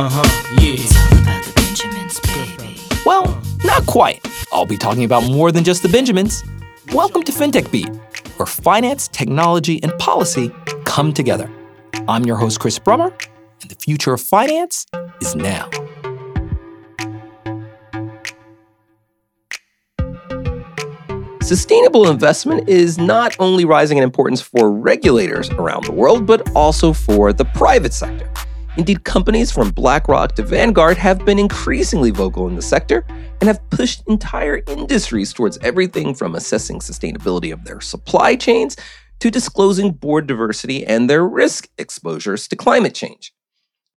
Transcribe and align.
Uh 0.00 0.08
huh, 0.10 0.54
yeah. 0.58 0.76
Well, 3.04 3.42
not 3.64 3.84
quite. 3.84 4.26
I'll 4.50 4.64
be 4.64 4.78
talking 4.78 5.04
about 5.04 5.24
more 5.24 5.52
than 5.52 5.62
just 5.62 5.82
the 5.82 5.90
Benjamins. 5.90 6.42
Welcome 6.94 7.22
to 7.24 7.32
FinTech 7.32 7.70
Beat, 7.70 7.94
where 8.38 8.46
finance, 8.46 9.08
technology, 9.08 9.78
and 9.82 9.92
policy 9.98 10.50
come 10.86 11.12
together. 11.12 11.50
I'm 12.08 12.24
your 12.24 12.36
host, 12.36 12.60
Chris 12.60 12.78
Brummer, 12.78 13.12
and 13.60 13.70
the 13.70 13.74
future 13.74 14.14
of 14.14 14.22
finance 14.22 14.86
is 15.20 15.36
now. 15.36 15.68
Sustainable 21.42 22.08
investment 22.08 22.70
is 22.70 22.96
not 22.96 23.36
only 23.38 23.66
rising 23.66 23.98
in 23.98 24.04
importance 24.04 24.40
for 24.40 24.72
regulators 24.72 25.50
around 25.50 25.84
the 25.84 25.92
world, 25.92 26.26
but 26.26 26.50
also 26.56 26.94
for 26.94 27.34
the 27.34 27.44
private 27.44 27.92
sector. 27.92 28.32
Indeed, 28.76 29.04
companies 29.04 29.50
from 29.50 29.70
BlackRock 29.70 30.36
to 30.36 30.42
Vanguard 30.44 30.96
have 30.96 31.24
been 31.24 31.38
increasingly 31.38 32.10
vocal 32.10 32.46
in 32.46 32.54
the 32.54 32.62
sector 32.62 33.04
and 33.08 33.42
have 33.42 33.68
pushed 33.70 34.02
entire 34.06 34.62
industries 34.68 35.32
towards 35.32 35.58
everything 35.58 36.14
from 36.14 36.34
assessing 36.34 36.78
sustainability 36.78 37.52
of 37.52 37.64
their 37.64 37.80
supply 37.80 38.36
chains 38.36 38.76
to 39.18 39.30
disclosing 39.30 39.92
board 39.92 40.26
diversity 40.26 40.86
and 40.86 41.10
their 41.10 41.26
risk 41.26 41.68
exposures 41.78 42.46
to 42.48 42.56
climate 42.56 42.94
change. 42.94 43.32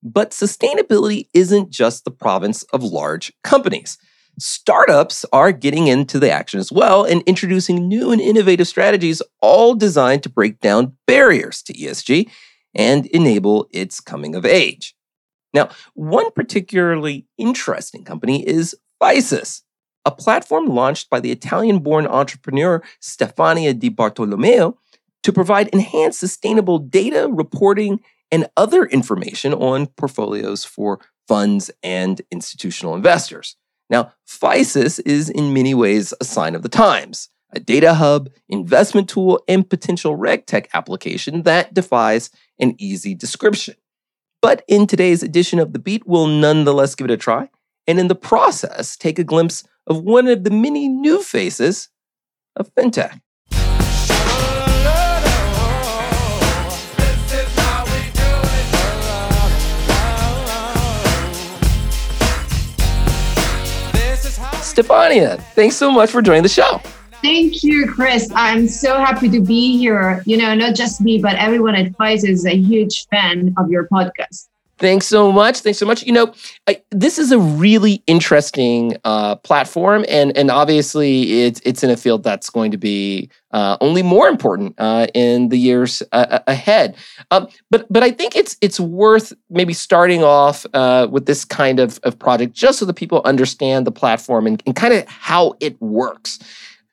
But 0.01 0.31
sustainability 0.31 1.27
isn't 1.33 1.69
just 1.69 2.05
the 2.05 2.11
province 2.11 2.63
of 2.73 2.81
large 2.81 3.31
companies. 3.43 3.97
Startups 4.39 5.25
are 5.33 5.51
getting 5.51 5.87
into 5.87 6.17
the 6.17 6.31
action 6.31 6.59
as 6.59 6.71
well 6.71 7.03
and 7.03 7.21
introducing 7.23 7.87
new 7.87 8.11
and 8.11 8.21
innovative 8.21 8.67
strategies, 8.67 9.21
all 9.41 9.75
designed 9.75 10.23
to 10.23 10.29
break 10.29 10.59
down 10.61 10.95
barriers 11.05 11.61
to 11.63 11.73
ESG 11.73 12.31
and 12.73 13.05
enable 13.07 13.67
its 13.71 13.99
coming 13.99 14.35
of 14.35 14.45
age. 14.45 14.95
Now, 15.53 15.69
one 15.93 16.31
particularly 16.31 17.27
interesting 17.37 18.03
company 18.03 18.47
is 18.47 18.75
Physis, 19.01 19.63
a 20.05 20.11
platform 20.11 20.67
launched 20.67 21.09
by 21.09 21.19
the 21.19 21.31
Italian 21.31 21.79
born 21.79 22.07
entrepreneur 22.07 22.81
Stefania 23.01 23.77
Di 23.77 23.89
Bartolomeo 23.89 24.77
to 25.23 25.33
provide 25.33 25.67
enhanced 25.69 26.19
sustainable 26.19 26.79
data, 26.79 27.27
reporting, 27.29 27.99
and 28.31 28.47
other 28.55 28.85
information 28.85 29.53
on 29.53 29.87
portfolios 29.87 30.63
for 30.63 30.99
funds 31.27 31.69
and 31.83 32.21
institutional 32.31 32.95
investors. 32.95 33.57
Now, 33.89 34.13
Physis 34.27 35.01
is 35.05 35.29
in 35.29 35.53
many 35.53 35.73
ways 35.73 36.13
a 36.21 36.25
sign 36.25 36.55
of 36.55 36.61
the 36.61 36.69
times, 36.69 37.29
a 37.53 37.59
data 37.59 37.93
hub, 37.93 38.29
investment 38.49 39.09
tool, 39.09 39.43
and 39.47 39.69
potential 39.69 40.17
regtech 40.17 40.67
application 40.73 41.43
that 41.43 41.73
defies 41.73 42.29
an 42.59 42.75
easy 42.77 43.13
description. 43.13 43.75
But 44.41 44.63
in 44.67 44.87
today's 44.87 45.21
edition 45.21 45.59
of 45.59 45.73
The 45.73 45.79
Beat, 45.79 46.07
we'll 46.07 46.27
nonetheless 46.27 46.95
give 46.95 47.05
it 47.05 47.11
a 47.11 47.17
try, 47.17 47.49
and 47.87 47.99
in 47.99 48.07
the 48.07 48.15
process, 48.15 48.95
take 48.95 49.19
a 49.19 49.23
glimpse 49.23 49.63
of 49.87 50.01
one 50.03 50.27
of 50.27 50.43
the 50.43 50.51
many 50.51 50.87
new 50.87 51.21
faces 51.21 51.89
of 52.55 52.73
fintech. 52.75 53.19
Stefania, 64.61 65.37
thanks 65.53 65.75
so 65.75 65.91
much 65.91 66.09
for 66.09 66.21
joining 66.21 66.43
the 66.43 66.49
show. 66.49 66.81
Thank 67.21 67.63
you, 67.63 67.87
Chris. 67.87 68.31
I'm 68.33 68.67
so 68.67 68.97
happy 68.97 69.29
to 69.29 69.39
be 69.39 69.77
here. 69.77 70.23
You 70.25 70.37
know, 70.37 70.55
not 70.55 70.75
just 70.75 71.01
me, 71.01 71.19
but 71.19 71.35
everyone 71.35 71.75
at 71.75 71.91
Physis 71.93 72.29
is 72.29 72.45
a 72.45 72.55
huge 72.55 73.07
fan 73.09 73.53
of 73.57 73.69
your 73.69 73.87
podcast. 73.87 74.47
Thanks 74.81 75.05
so 75.05 75.31
much. 75.31 75.59
Thanks 75.59 75.77
so 75.77 75.85
much. 75.85 76.01
You 76.01 76.11
know, 76.11 76.33
I, 76.65 76.81
this 76.89 77.19
is 77.19 77.31
a 77.31 77.37
really 77.37 78.01
interesting 78.07 78.97
uh, 79.03 79.35
platform, 79.35 80.03
and 80.09 80.35
and 80.35 80.49
obviously 80.49 81.43
it's 81.43 81.61
it's 81.63 81.83
in 81.83 81.91
a 81.91 81.95
field 81.95 82.23
that's 82.23 82.49
going 82.49 82.71
to 82.71 82.77
be 82.77 83.29
uh, 83.51 83.77
only 83.79 84.01
more 84.01 84.27
important 84.27 84.73
uh, 84.79 85.05
in 85.13 85.49
the 85.49 85.57
years 85.57 86.01
uh, 86.13 86.39
ahead. 86.47 86.95
Um, 87.29 87.47
but 87.69 87.85
but 87.93 88.01
I 88.01 88.09
think 88.09 88.35
it's 88.35 88.57
it's 88.59 88.79
worth 88.79 89.33
maybe 89.51 89.73
starting 89.73 90.23
off 90.23 90.65
uh, 90.73 91.07
with 91.11 91.27
this 91.27 91.45
kind 91.45 91.79
of, 91.79 91.99
of 92.01 92.17
project 92.17 92.53
just 92.53 92.79
so 92.79 92.85
that 92.85 92.95
people 92.95 93.21
understand 93.23 93.85
the 93.85 93.91
platform 93.91 94.47
and, 94.47 94.63
and 94.65 94.75
kind 94.75 94.95
of 94.95 95.07
how 95.07 95.53
it 95.59 95.79
works. 95.79 96.39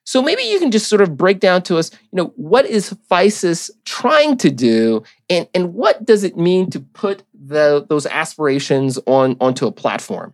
So 0.08 0.22
maybe 0.22 0.41
you 0.41 0.58
can 0.58 0.70
just 0.70 0.88
sort 0.88 1.02
of 1.02 1.19
break 1.19 1.38
down 1.38 1.60
to 1.64 1.76
us, 1.76 1.91
you 1.92 2.16
know, 2.16 2.32
what 2.36 2.64
is 2.64 2.96
Physis 3.10 3.70
trying 3.84 4.38
to 4.38 4.48
do 4.48 5.02
and, 5.28 5.46
and 5.52 5.74
what 5.74 6.06
does 6.06 6.24
it 6.24 6.34
mean 6.34 6.70
to 6.70 6.80
put 6.80 7.24
the, 7.38 7.84
those 7.91 8.06
aspirations 8.06 8.98
on 9.04 9.36
onto 9.38 9.66
a 9.66 9.70
platform? 9.70 10.32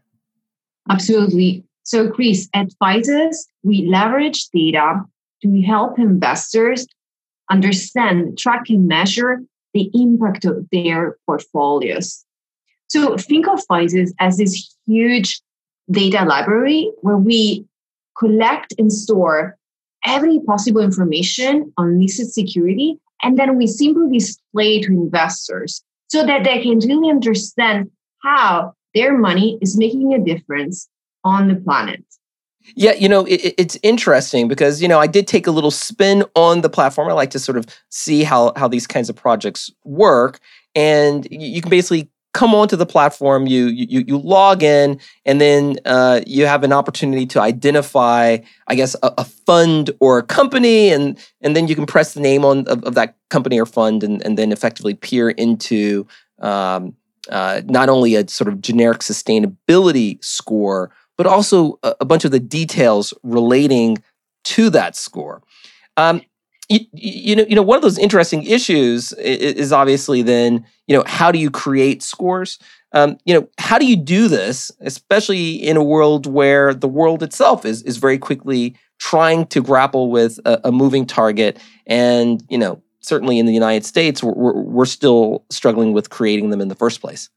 Absolutely. 0.89 1.65
So 1.83 2.09
Chris, 2.09 2.49
at 2.55 2.69
Physis, 2.81 3.35
we 3.65 3.85
leverage 3.89 4.47
data 4.51 5.03
to 5.43 5.63
help 5.63 5.99
investors 5.99 6.87
understand, 7.51 8.39
track, 8.39 8.69
and 8.69 8.87
measure 8.87 9.43
the 9.73 9.91
impact 9.93 10.45
of 10.45 10.69
their 10.71 11.17
portfolios. 11.27 12.25
So 12.87 13.17
think 13.17 13.49
of 13.49 13.61
Physis 13.69 14.13
as 14.21 14.37
this 14.37 14.73
huge 14.87 15.43
data 15.91 16.25
library 16.25 16.93
where 17.01 17.19
we 17.19 17.67
collect 18.17 18.73
and 18.79 18.93
store 18.93 19.59
every 20.05 20.41
possible 20.47 20.81
information 20.81 21.73
on 21.77 22.01
listed 22.01 22.33
security, 22.33 22.99
and 23.23 23.39
then 23.39 23.57
we 23.57 23.67
simply 23.67 24.19
display 24.19 24.81
to 24.81 24.93
investors 24.93 25.83
so 26.09 26.25
that 26.27 26.45
they 26.45 26.63
can 26.63 26.79
really 26.81 27.11
understand 27.11 27.91
how 28.23 28.75
their 28.95 29.17
money 29.17 29.59
is 29.61 29.77
making 29.77 30.15
a 30.15 30.23
difference 30.23 30.89
on 31.25 31.49
the 31.49 31.57
planet. 31.57 32.05
Yeah, 32.77 32.93
you 32.93 33.09
know, 33.09 33.27
it, 33.27 33.55
it's 33.59 33.79
interesting 33.83 34.49
because 34.49 34.81
you 34.81 34.89
know 34.89 34.99
I 34.99 35.07
did 35.07 35.27
take 35.27 35.47
a 35.47 35.51
little 35.51 35.71
spin 35.71 36.25
on 36.35 36.63
the 36.63 36.71
platform. 36.71 37.09
I 37.09 37.13
like 37.13 37.31
to 37.31 37.39
sort 37.39 37.59
of 37.59 37.67
see 37.91 38.25
how 38.25 38.53
how 38.57 38.69
these 38.69 38.87
kinds 38.87 39.11
of 39.11 39.17
projects 39.17 39.71
work, 39.85 40.39
and 40.75 41.27
you 41.31 41.61
can 41.61 41.69
basically 41.69 42.11
come 42.35 42.55
onto 42.55 42.77
the 42.77 42.85
platform, 42.85 43.47
you 43.47 43.67
you 43.69 44.05
you 44.07 44.19
log 44.19 44.63
in, 44.63 45.01
and 45.25 45.41
then 45.41 45.77
uh, 45.87 46.21
you 46.27 46.45
have 46.45 46.63
an 46.65 46.73
opportunity 46.73 47.25
to 47.27 47.41
identify, 47.41 48.37
I 48.67 48.75
guess, 48.75 48.95
a, 49.03 49.15
a, 49.17 49.25
fund 49.25 49.91
or 50.01 50.19
a 50.19 50.23
company, 50.23 50.91
and 50.91 51.19
and 51.41 51.57
then 51.57 51.69
you 51.69 51.75
can 51.75 51.87
press 51.87 52.13
the 52.13 52.21
name 52.21 52.45
on 52.45 52.67
of, 52.67 52.85
of 52.85 52.95
that 52.95 53.17
company 53.31 53.59
or 53.59 53.65
fund, 53.65 54.05
and 54.05 54.21
and 54.27 54.37
then 54.37 54.53
effectively 54.53 54.95
peer 54.95 55.31
into 55.31 56.07
um, 56.41 56.95
uh, 57.31 57.63
not 57.65 57.89
only 57.89 58.17
a 58.17 58.29
sort 58.29 58.49
of 58.49 58.61
generic 58.61 58.99
sustainability 58.99 60.23
score, 60.23 60.91
but 61.17 61.27
also 61.27 61.79
a, 61.83 61.95
a 62.01 62.05
bunch 62.05 62.25
of 62.25 62.33
the 62.33 62.41
details 62.41 63.15
relating 63.23 63.97
to 64.43 64.69
that 64.71 64.97
score. 64.97 65.43
Um, 65.97 66.21
you, 66.69 66.81
you, 66.93 67.37
know, 67.37 67.45
you 67.49 67.55
know, 67.55 67.63
one 67.63 67.77
of 67.77 67.83
those 67.83 67.99
interesting 67.99 68.43
issues 68.45 69.13
is, 69.15 69.73
obviously 69.73 70.23
then, 70.23 70.65
you 70.87 70.97
know, 70.97 71.05
how 71.07 71.31
do 71.31 71.39
you 71.39 71.51
create 71.51 72.03
scores? 72.03 72.59
Um, 72.93 73.19
you 73.25 73.35
know, 73.35 73.49
how 73.59 73.79
do 73.79 73.87
you 73.87 73.97
do 73.97 74.29
this, 74.29 74.71
especially 74.81 75.55
in 75.55 75.77
a 75.77 75.83
world 75.83 76.27
where 76.27 76.73
the 76.73 76.89
world 76.89 77.23
itself 77.23 77.65
is 77.65 77.83
is 77.83 77.97
very 77.97 78.19
quickly 78.19 78.77
trying 78.99 79.47
to 79.49 79.61
grapple 79.61 80.11
with 80.11 80.39
a, 80.45 80.69
a 80.69 80.73
moving 80.73 81.05
target, 81.05 81.59
and 81.87 82.45
you 82.49 82.57
know, 82.57 82.81
certainly 83.01 83.39
in 83.39 83.47
the 83.47 83.53
United 83.53 83.85
States, 83.85 84.23
we're, 84.23 84.53
we're 84.53 84.87
still 84.87 85.45
struggling 85.51 85.93
with 85.93 86.11
creating 86.11 86.51
them 86.51 86.61
in 86.61 86.69
the 86.69 86.75
first 86.77 87.01
place. 87.01 87.29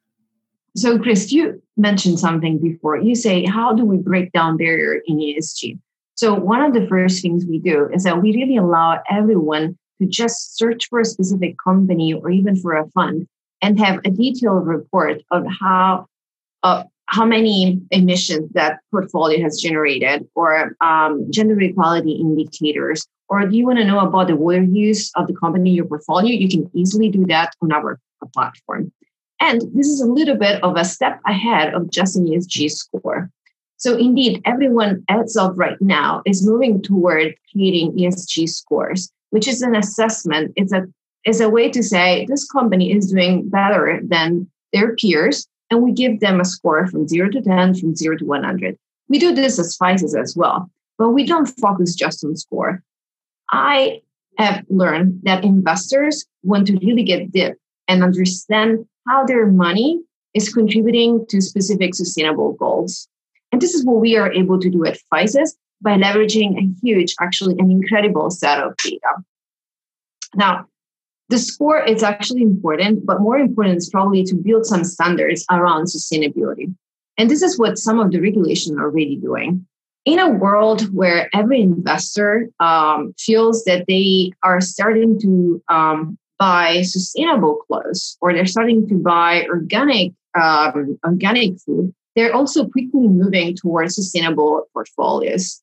So, 0.75 0.99
Chris, 0.99 1.31
you 1.31 1.61
mentioned 1.75 2.19
something 2.19 2.59
before. 2.59 2.97
You 2.97 3.15
say, 3.15 3.45
how 3.45 3.73
do 3.73 3.83
we 3.83 3.97
break 3.97 4.31
down 4.31 4.57
barrier 4.57 5.01
in 5.07 5.17
ESG? 5.17 5.79
So 6.17 6.33
one 6.33 6.63
of 6.63 6.73
the 6.73 6.87
first 6.87 7.21
things 7.21 7.45
we 7.45 7.59
do 7.59 7.89
is 7.93 8.03
that 8.03 8.21
we 8.21 8.35
really 8.35 8.57
allow 8.57 8.99
everyone 9.09 9.77
to 10.01 10.07
just 10.07 10.57
search 10.57 10.89
for 10.89 10.99
a 10.99 11.05
specific 11.05 11.55
company 11.63 12.11
or 12.11 12.31
even 12.31 12.55
for 12.55 12.75
a 12.75 12.87
fund 12.89 13.27
and 13.61 13.79
have 13.79 13.99
a 14.03 14.09
detailed 14.09 14.65
report 14.65 15.21
of 15.29 15.45
how 15.59 16.07
uh, 16.63 16.83
how 17.05 17.23
many 17.23 17.79
emissions 17.91 18.51
that 18.53 18.79
portfolio 18.89 19.41
has 19.43 19.61
generated 19.61 20.27
or 20.33 20.75
um, 20.81 21.31
gender 21.31 21.59
equality 21.61 22.13
indicators. 22.13 23.07
Or 23.29 23.45
do 23.45 23.55
you 23.55 23.67
want 23.67 23.77
to 23.77 23.85
know 23.85 23.99
about 23.99 24.27
the 24.27 24.35
water 24.35 24.63
use 24.63 25.11
of 25.15 25.27
the 25.27 25.35
company 25.35 25.69
in 25.69 25.75
your 25.75 25.85
portfolio 25.85 26.33
you 26.33 26.49
can 26.49 26.69
easily 26.73 27.09
do 27.09 27.25
that 27.27 27.53
on 27.61 27.71
our 27.71 27.99
platform. 28.33 28.91
And 29.39 29.61
this 29.75 29.87
is 29.87 30.01
a 30.01 30.07
little 30.07 30.35
bit 30.35 30.63
of 30.63 30.77
a 30.77 30.83
step 30.83 31.19
ahead 31.27 31.75
of 31.75 31.91
just 31.91 32.15
an 32.15 32.25
esg 32.25 32.71
score 32.71 33.29
so 33.77 33.95
indeed, 33.95 34.41
everyone 34.43 35.03
as 35.07 35.37
of 35.37 35.57
right 35.57 35.79
now 35.79 36.23
is 36.25 36.45
moving 36.45 36.81
toward 36.81 37.35
creating 37.51 37.93
ESG 37.93 38.49
scores, 38.49 39.11
which 39.29 39.47
is 39.47 39.61
an 39.61 39.75
assessment. 39.75 40.51
It's 40.55 40.73
a 40.73 40.87
is 41.25 41.41
a 41.41 41.49
way 41.49 41.69
to 41.69 41.83
say 41.83 42.25
this 42.27 42.47
company 42.47 42.91
is 42.91 43.11
doing 43.11 43.49
better 43.49 43.99
than 44.03 44.49
their 44.73 44.95
peers, 44.95 45.47
and 45.69 45.83
we 45.83 45.91
give 45.91 46.19
them 46.21 46.39
a 46.39 46.45
score 46.45 46.87
from 46.87 47.07
zero 47.07 47.29
to 47.29 47.41
ten, 47.41 47.75
from 47.75 47.95
zero 47.95 48.17
to 48.17 48.25
one 48.25 48.43
hundred. 48.43 48.77
We 49.09 49.19
do 49.19 49.33
this 49.33 49.59
as 49.59 49.77
Physis 49.77 50.19
as 50.19 50.35
well, 50.35 50.71
but 50.97 51.09
we 51.09 51.25
don't 51.25 51.45
focus 51.45 51.93
just 51.93 52.25
on 52.25 52.35
score. 52.35 52.81
I 53.51 54.01
have 54.39 54.65
learned 54.69 55.21
that 55.23 55.43
investors 55.43 56.25
want 56.43 56.65
to 56.67 56.79
really 56.79 57.03
get 57.03 57.31
deep 57.31 57.53
and 57.87 58.03
understand 58.03 58.85
how 59.07 59.25
their 59.25 59.45
money 59.45 60.01
is 60.33 60.53
contributing 60.53 61.25
to 61.29 61.41
specific 61.41 61.95
sustainable 61.95 62.53
goals. 62.53 63.07
And 63.57 63.61
this 63.63 63.73
is 63.73 63.83
what 63.83 64.01
we 64.01 64.15
are 64.15 64.31
able 64.31 64.59
to 64.59 64.69
do 64.69 64.85
at 64.85 64.99
Physis 65.11 65.55
by 65.81 65.97
leveraging 65.97 66.59
a 66.59 66.69
huge, 66.79 67.15
actually 67.19 67.55
an 67.57 67.71
incredible 67.71 68.29
set 68.29 68.59
of 68.59 68.77
data. 68.77 69.15
Now, 70.35 70.67
the 71.29 71.39
score 71.39 71.83
is 71.83 72.03
actually 72.03 72.43
important, 72.43 73.03
but 73.03 73.19
more 73.19 73.39
important 73.39 73.77
is 73.77 73.89
probably 73.89 74.23
to 74.25 74.35
build 74.35 74.67
some 74.67 74.83
standards 74.83 75.43
around 75.49 75.85
sustainability. 75.85 76.71
And 77.17 77.31
this 77.31 77.41
is 77.41 77.57
what 77.57 77.79
some 77.79 77.99
of 77.99 78.11
the 78.11 78.19
regulations 78.19 78.77
are 78.77 78.91
already 78.91 79.15
doing. 79.15 79.65
In 80.05 80.19
a 80.19 80.29
world 80.29 80.93
where 80.93 81.27
every 81.33 81.59
investor 81.59 82.49
um, 82.59 83.15
feels 83.17 83.63
that 83.63 83.85
they 83.87 84.33
are 84.43 84.61
starting 84.61 85.19
to 85.21 85.63
um, 85.67 86.19
buy 86.37 86.83
sustainable 86.83 87.55
clothes 87.65 88.17
or 88.21 88.33
they're 88.33 88.45
starting 88.45 88.87
to 88.89 88.93
buy 88.93 89.47
organic 89.49 90.13
um, 90.39 90.99
organic 91.03 91.59
food, 91.61 91.95
they're 92.17 92.35
also 92.35 92.67
quickly 92.67 93.07
moving 93.07 93.55
towards 93.55 93.93
sustainable 93.93 94.67
portfolios. 94.73 95.61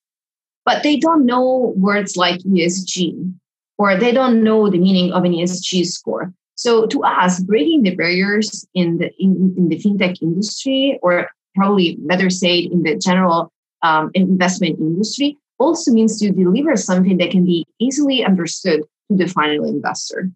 But 0.65 0.85
they 0.85 0.97
don't 0.97 1.27
know 1.27 1.75
words 1.77 2.17
like 2.17 2.39
ESG 2.41 3.35
or 3.77 3.97
they 3.97 4.13
don't 4.13 4.45
know 4.45 4.71
the 4.71 4.79
meaning 4.79 5.13
of 5.13 5.25
an 5.25 5.33
ESG 5.33 5.85
score. 5.85 6.33
So 6.55 6.87
to 6.87 7.03
us, 7.03 7.41
breaking 7.41 7.83
the 7.83 7.97
barriers 7.97 8.65
in 8.73 8.99
the 8.99 9.11
in, 9.19 9.53
in 9.59 9.69
the 9.69 9.77
fintech 9.77 10.23
industry, 10.23 11.01
or 11.03 11.29
probably 11.57 11.97
better 11.99 12.31
said, 12.31 12.71
in 12.71 12.85
the 12.85 12.97
general 12.97 13.53
um, 13.83 14.13
investment 14.15 14.79
industry, 14.79 15.37
also 15.59 15.91
means 15.91 16.21
to 16.21 16.31
deliver 16.31 16.77
something 16.77 17.17
that 17.19 17.33
can 17.33 17.45
be 17.45 17.67
easily 17.81 18.25
understood 18.25 18.83
to 19.11 19.17
the 19.17 19.27
final 19.27 19.65
investor. 19.65 20.31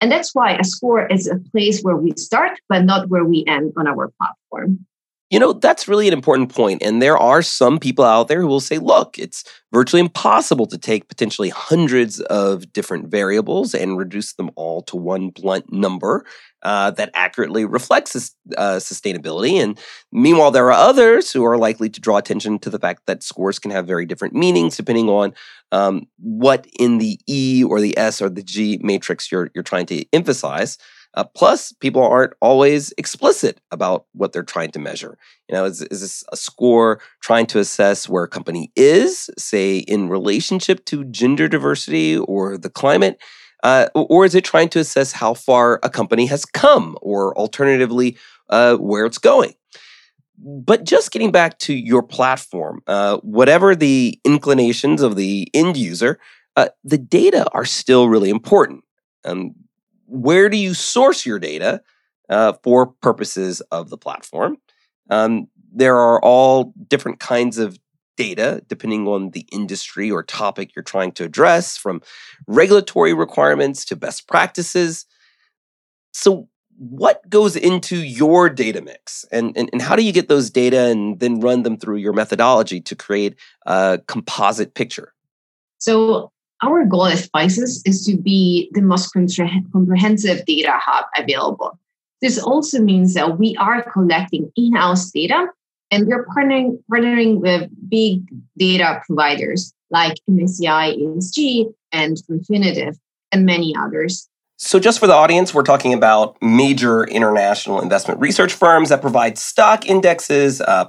And 0.00 0.10
that's 0.10 0.34
why 0.34 0.56
a 0.56 0.64
score 0.64 1.06
is 1.06 1.28
a 1.28 1.38
place 1.52 1.82
where 1.82 1.96
we 1.96 2.12
start, 2.16 2.58
but 2.68 2.84
not 2.84 3.08
where 3.08 3.24
we 3.24 3.44
end 3.46 3.72
on 3.76 3.86
our 3.86 4.10
platform. 4.18 4.84
You 5.30 5.38
know, 5.38 5.52
that's 5.52 5.86
really 5.86 6.08
an 6.08 6.12
important 6.12 6.52
point. 6.52 6.82
And 6.82 7.00
there 7.00 7.16
are 7.16 7.40
some 7.40 7.78
people 7.78 8.04
out 8.04 8.26
there 8.26 8.40
who 8.40 8.48
will 8.48 8.58
say, 8.58 8.78
look, 8.78 9.16
it's 9.16 9.44
virtually 9.72 10.00
impossible 10.00 10.66
to 10.66 10.76
take 10.76 11.08
potentially 11.08 11.50
hundreds 11.50 12.18
of 12.22 12.72
different 12.72 13.08
variables 13.08 13.72
and 13.72 13.96
reduce 13.96 14.32
them 14.32 14.50
all 14.56 14.82
to 14.82 14.96
one 14.96 15.30
blunt 15.30 15.72
number 15.72 16.26
uh, 16.62 16.90
that 16.90 17.10
accurately 17.14 17.64
reflects 17.64 18.34
uh, 18.58 18.76
sustainability. 18.76 19.62
And 19.62 19.78
meanwhile, 20.10 20.50
there 20.50 20.66
are 20.66 20.72
others 20.72 21.30
who 21.30 21.44
are 21.44 21.56
likely 21.56 21.88
to 21.90 22.00
draw 22.00 22.16
attention 22.16 22.58
to 22.58 22.70
the 22.70 22.80
fact 22.80 23.02
that 23.06 23.22
scores 23.22 23.60
can 23.60 23.70
have 23.70 23.86
very 23.86 24.06
different 24.06 24.34
meanings 24.34 24.76
depending 24.76 25.08
on 25.08 25.32
um, 25.70 26.08
what 26.18 26.66
in 26.76 26.98
the 26.98 27.20
E 27.28 27.62
or 27.62 27.80
the 27.80 27.96
S 27.96 28.20
or 28.20 28.28
the 28.28 28.42
G 28.42 28.80
matrix 28.82 29.30
you're, 29.30 29.48
you're 29.54 29.62
trying 29.62 29.86
to 29.86 30.04
emphasize. 30.12 30.76
Uh, 31.14 31.24
plus, 31.24 31.72
people 31.72 32.02
aren't 32.02 32.34
always 32.40 32.92
explicit 32.96 33.60
about 33.70 34.06
what 34.12 34.32
they're 34.32 34.42
trying 34.42 34.70
to 34.70 34.78
measure. 34.78 35.18
You 35.48 35.54
know, 35.56 35.64
is, 35.64 35.82
is 35.82 36.00
this 36.00 36.24
a 36.32 36.36
score 36.36 37.00
trying 37.20 37.46
to 37.46 37.58
assess 37.58 38.08
where 38.08 38.24
a 38.24 38.28
company 38.28 38.70
is, 38.76 39.28
say, 39.36 39.78
in 39.78 40.08
relationship 40.08 40.84
to 40.86 41.04
gender 41.04 41.48
diversity 41.48 42.16
or 42.16 42.56
the 42.56 42.70
climate? 42.70 43.20
Uh, 43.62 43.88
or 43.94 44.24
is 44.24 44.34
it 44.34 44.44
trying 44.44 44.68
to 44.70 44.78
assess 44.78 45.12
how 45.12 45.34
far 45.34 45.80
a 45.82 45.90
company 45.90 46.26
has 46.26 46.44
come, 46.44 46.96
or 47.02 47.36
alternatively, 47.36 48.16
uh, 48.48 48.76
where 48.76 49.04
it's 49.04 49.18
going? 49.18 49.52
But 50.38 50.84
just 50.84 51.10
getting 51.10 51.32
back 51.32 51.58
to 51.58 51.74
your 51.74 52.02
platform, 52.02 52.80
uh, 52.86 53.18
whatever 53.18 53.76
the 53.76 54.18
inclinations 54.24 55.02
of 55.02 55.16
the 55.16 55.50
end 55.52 55.76
user, 55.76 56.18
uh, 56.56 56.68
the 56.84 56.96
data 56.96 57.46
are 57.52 57.66
still 57.66 58.08
really 58.08 58.30
important. 58.30 58.82
Um, 59.26 59.54
where 60.10 60.48
do 60.48 60.56
you 60.56 60.74
source 60.74 61.24
your 61.24 61.38
data 61.38 61.82
uh, 62.28 62.54
for 62.62 62.86
purposes 62.86 63.60
of 63.70 63.90
the 63.90 63.96
platform? 63.96 64.56
Um, 65.08 65.48
there 65.72 65.96
are 65.96 66.22
all 66.22 66.74
different 66.88 67.20
kinds 67.20 67.58
of 67.58 67.78
data 68.16 68.62
depending 68.66 69.06
on 69.08 69.30
the 69.30 69.46
industry 69.50 70.10
or 70.10 70.22
topic 70.22 70.72
you're 70.74 70.82
trying 70.82 71.12
to 71.12 71.24
address, 71.24 71.76
from 71.76 72.02
regulatory 72.46 73.14
requirements 73.14 73.84
to 73.86 73.96
best 73.96 74.28
practices. 74.28 75.06
So, 76.12 76.48
what 76.76 77.28
goes 77.28 77.56
into 77.56 77.96
your 77.96 78.48
data 78.48 78.80
mix 78.80 79.26
and, 79.30 79.54
and, 79.56 79.68
and 79.70 79.82
how 79.82 79.96
do 79.96 80.02
you 80.02 80.12
get 80.12 80.28
those 80.28 80.48
data 80.48 80.86
and 80.86 81.20
then 81.20 81.38
run 81.40 81.62
them 81.62 81.76
through 81.76 81.98
your 81.98 82.14
methodology 82.14 82.80
to 82.80 82.96
create 82.96 83.36
a 83.66 84.00
composite 84.06 84.74
picture? 84.74 85.12
So, 85.78 86.32
our 86.62 86.84
goal 86.84 87.06
at 87.06 87.28
Physis 87.34 87.80
is 87.84 88.04
to 88.06 88.16
be 88.16 88.70
the 88.72 88.82
most 88.82 89.12
comprehensive 89.12 90.44
data 90.44 90.72
hub 90.74 91.06
available. 91.16 91.78
This 92.20 92.38
also 92.38 92.80
means 92.80 93.14
that 93.14 93.38
we 93.38 93.56
are 93.56 93.82
collecting 93.90 94.52
in-house 94.56 95.10
data 95.10 95.48
and 95.90 96.06
we're 96.06 96.26
partnering, 96.26 96.82
partnering 96.92 97.40
with 97.40 97.70
big 97.88 98.22
data 98.58 99.00
providers 99.06 99.72
like 99.90 100.18
MSCI 100.28 100.98
ESG 100.98 101.72
and 101.92 102.16
Refinitiv 102.30 102.96
and 103.32 103.46
many 103.46 103.74
others. 103.76 104.28
So, 104.56 104.78
just 104.78 105.00
for 105.00 105.06
the 105.06 105.14
audience, 105.14 105.54
we're 105.54 105.62
talking 105.62 105.94
about 105.94 106.36
major 106.42 107.04
international 107.04 107.80
investment 107.80 108.20
research 108.20 108.52
firms 108.52 108.90
that 108.90 109.00
provide 109.00 109.38
stock 109.38 109.86
indexes, 109.86 110.60
uh, 110.60 110.84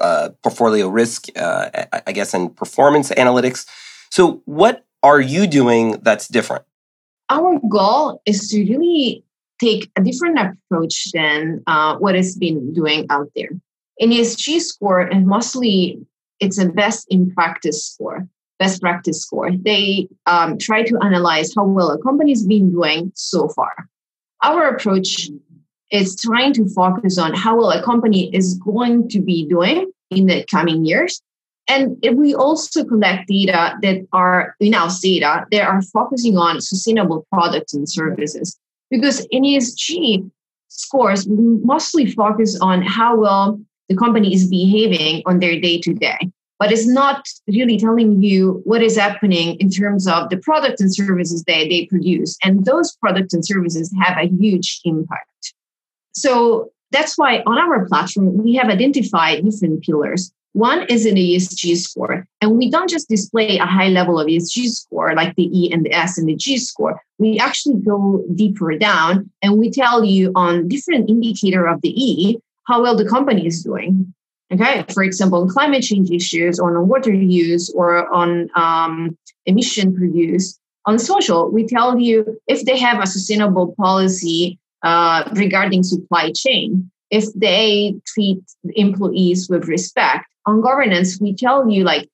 uh, 0.00 0.28
portfolio 0.42 0.88
risk, 0.88 1.26
uh, 1.36 1.70
I 2.06 2.12
guess, 2.12 2.34
and 2.34 2.56
performance 2.56 3.10
analytics. 3.10 3.66
So, 4.14 4.42
what 4.44 4.84
are 5.02 5.20
you 5.20 5.48
doing 5.48 5.98
that's 6.02 6.28
different? 6.28 6.62
Our 7.30 7.58
goal 7.68 8.22
is 8.24 8.48
to 8.50 8.60
really 8.60 9.24
take 9.60 9.90
a 9.96 10.02
different 10.04 10.38
approach 10.38 11.10
than 11.12 11.64
uh, 11.66 11.96
what 11.96 12.14
has 12.14 12.36
been 12.36 12.72
doing 12.72 13.06
out 13.10 13.26
there. 13.34 13.48
An 13.98 14.10
ESG 14.10 14.60
score, 14.60 15.00
and 15.00 15.26
mostly 15.26 15.98
it's 16.38 16.58
a 16.58 16.68
best 16.68 17.08
in 17.10 17.32
practice 17.32 17.84
score, 17.84 18.28
best 18.60 18.80
practice 18.80 19.20
score. 19.20 19.50
They 19.50 20.06
um, 20.26 20.58
try 20.58 20.84
to 20.84 20.96
analyze 21.02 21.52
how 21.52 21.64
well 21.64 21.90
a 21.90 22.00
company's 22.00 22.46
been 22.46 22.70
doing 22.70 23.10
so 23.16 23.48
far. 23.48 23.88
Our 24.44 24.68
approach 24.68 25.28
is 25.90 26.14
trying 26.20 26.52
to 26.52 26.68
focus 26.68 27.18
on 27.18 27.34
how 27.34 27.56
well 27.56 27.72
a 27.72 27.82
company 27.82 28.32
is 28.32 28.54
going 28.58 29.08
to 29.08 29.20
be 29.20 29.48
doing 29.48 29.90
in 30.10 30.26
the 30.26 30.46
coming 30.48 30.84
years 30.84 31.20
and 31.68 31.96
if 32.02 32.14
we 32.14 32.34
also 32.34 32.84
collect 32.84 33.28
data 33.28 33.76
that 33.82 34.06
are 34.12 34.54
in-house 34.60 35.00
data 35.00 35.46
that 35.50 35.66
are 35.66 35.80
focusing 35.82 36.36
on 36.36 36.60
sustainable 36.60 37.26
products 37.32 37.72
and 37.72 37.88
services. 37.88 38.58
Because 38.90 39.26
in 39.30 39.44
ESG 39.44 40.30
scores 40.68 41.26
mostly 41.28 42.10
focus 42.10 42.58
on 42.60 42.82
how 42.82 43.16
well 43.16 43.60
the 43.88 43.96
company 43.96 44.34
is 44.34 44.48
behaving 44.48 45.22
on 45.26 45.38
their 45.40 45.58
day-to-day. 45.58 46.18
But 46.58 46.70
it's 46.70 46.86
not 46.86 47.26
really 47.48 47.78
telling 47.78 48.22
you 48.22 48.62
what 48.64 48.82
is 48.82 48.96
happening 48.96 49.56
in 49.56 49.70
terms 49.70 50.06
of 50.06 50.28
the 50.28 50.36
products 50.36 50.80
and 50.80 50.94
services 50.94 51.42
that 51.44 51.68
they 51.68 51.86
produce. 51.86 52.36
And 52.44 52.64
those 52.64 52.94
products 52.96 53.34
and 53.34 53.44
services 53.44 53.92
have 54.00 54.16
a 54.18 54.28
huge 54.28 54.80
impact. 54.84 55.54
So 56.12 56.70
that's 56.90 57.18
why 57.18 57.42
on 57.46 57.58
our 57.58 57.86
platform, 57.86 58.42
we 58.42 58.54
have 58.54 58.68
identified 58.68 59.44
different 59.44 59.82
pillars 59.82 60.32
one 60.54 60.86
is 60.88 61.04
an 61.04 61.16
ESG 61.16 61.76
score. 61.76 62.26
And 62.40 62.56
we 62.56 62.70
don't 62.70 62.88
just 62.88 63.08
display 63.08 63.58
a 63.58 63.66
high 63.66 63.88
level 63.88 64.20
of 64.20 64.28
ESG 64.28 64.68
score 64.68 65.12
like 65.14 65.34
the 65.34 65.50
E 65.52 65.72
and 65.72 65.84
the 65.84 65.92
S 65.92 66.16
and 66.16 66.28
the 66.28 66.36
G 66.36 66.58
score. 66.58 67.00
We 67.18 67.38
actually 67.40 67.80
go 67.80 68.24
deeper 68.34 68.78
down 68.78 69.30
and 69.42 69.58
we 69.58 69.68
tell 69.68 70.04
you 70.04 70.30
on 70.36 70.68
different 70.68 71.10
indicator 71.10 71.66
of 71.66 71.80
the 71.82 71.90
E 71.90 72.38
how 72.68 72.80
well 72.82 72.96
the 72.96 73.08
company 73.08 73.46
is 73.46 73.64
doing. 73.64 74.14
Okay, 74.52 74.84
for 74.92 75.02
example, 75.02 75.42
on 75.42 75.48
climate 75.48 75.82
change 75.82 76.10
issues 76.10 76.60
or 76.60 76.78
on 76.78 76.88
water 76.88 77.12
use 77.12 77.68
or 77.70 78.08
on 78.14 78.48
um, 78.54 79.18
emission 79.46 79.92
produced. 79.92 80.60
On 80.86 81.00
social, 81.00 81.50
we 81.50 81.66
tell 81.66 81.98
you 81.98 82.40
if 82.46 82.64
they 82.64 82.78
have 82.78 83.02
a 83.02 83.06
sustainable 83.06 83.74
policy 83.74 84.60
uh, 84.84 85.28
regarding 85.34 85.82
supply 85.82 86.30
chain, 86.30 86.90
if 87.14 87.32
they 87.34 87.94
treat 88.06 88.42
employees 88.74 89.48
with 89.48 89.68
respect, 89.68 90.26
on 90.46 90.60
governance, 90.60 91.20
we 91.20 91.34
tell 91.34 91.70
you 91.70 91.84
like 91.84 92.08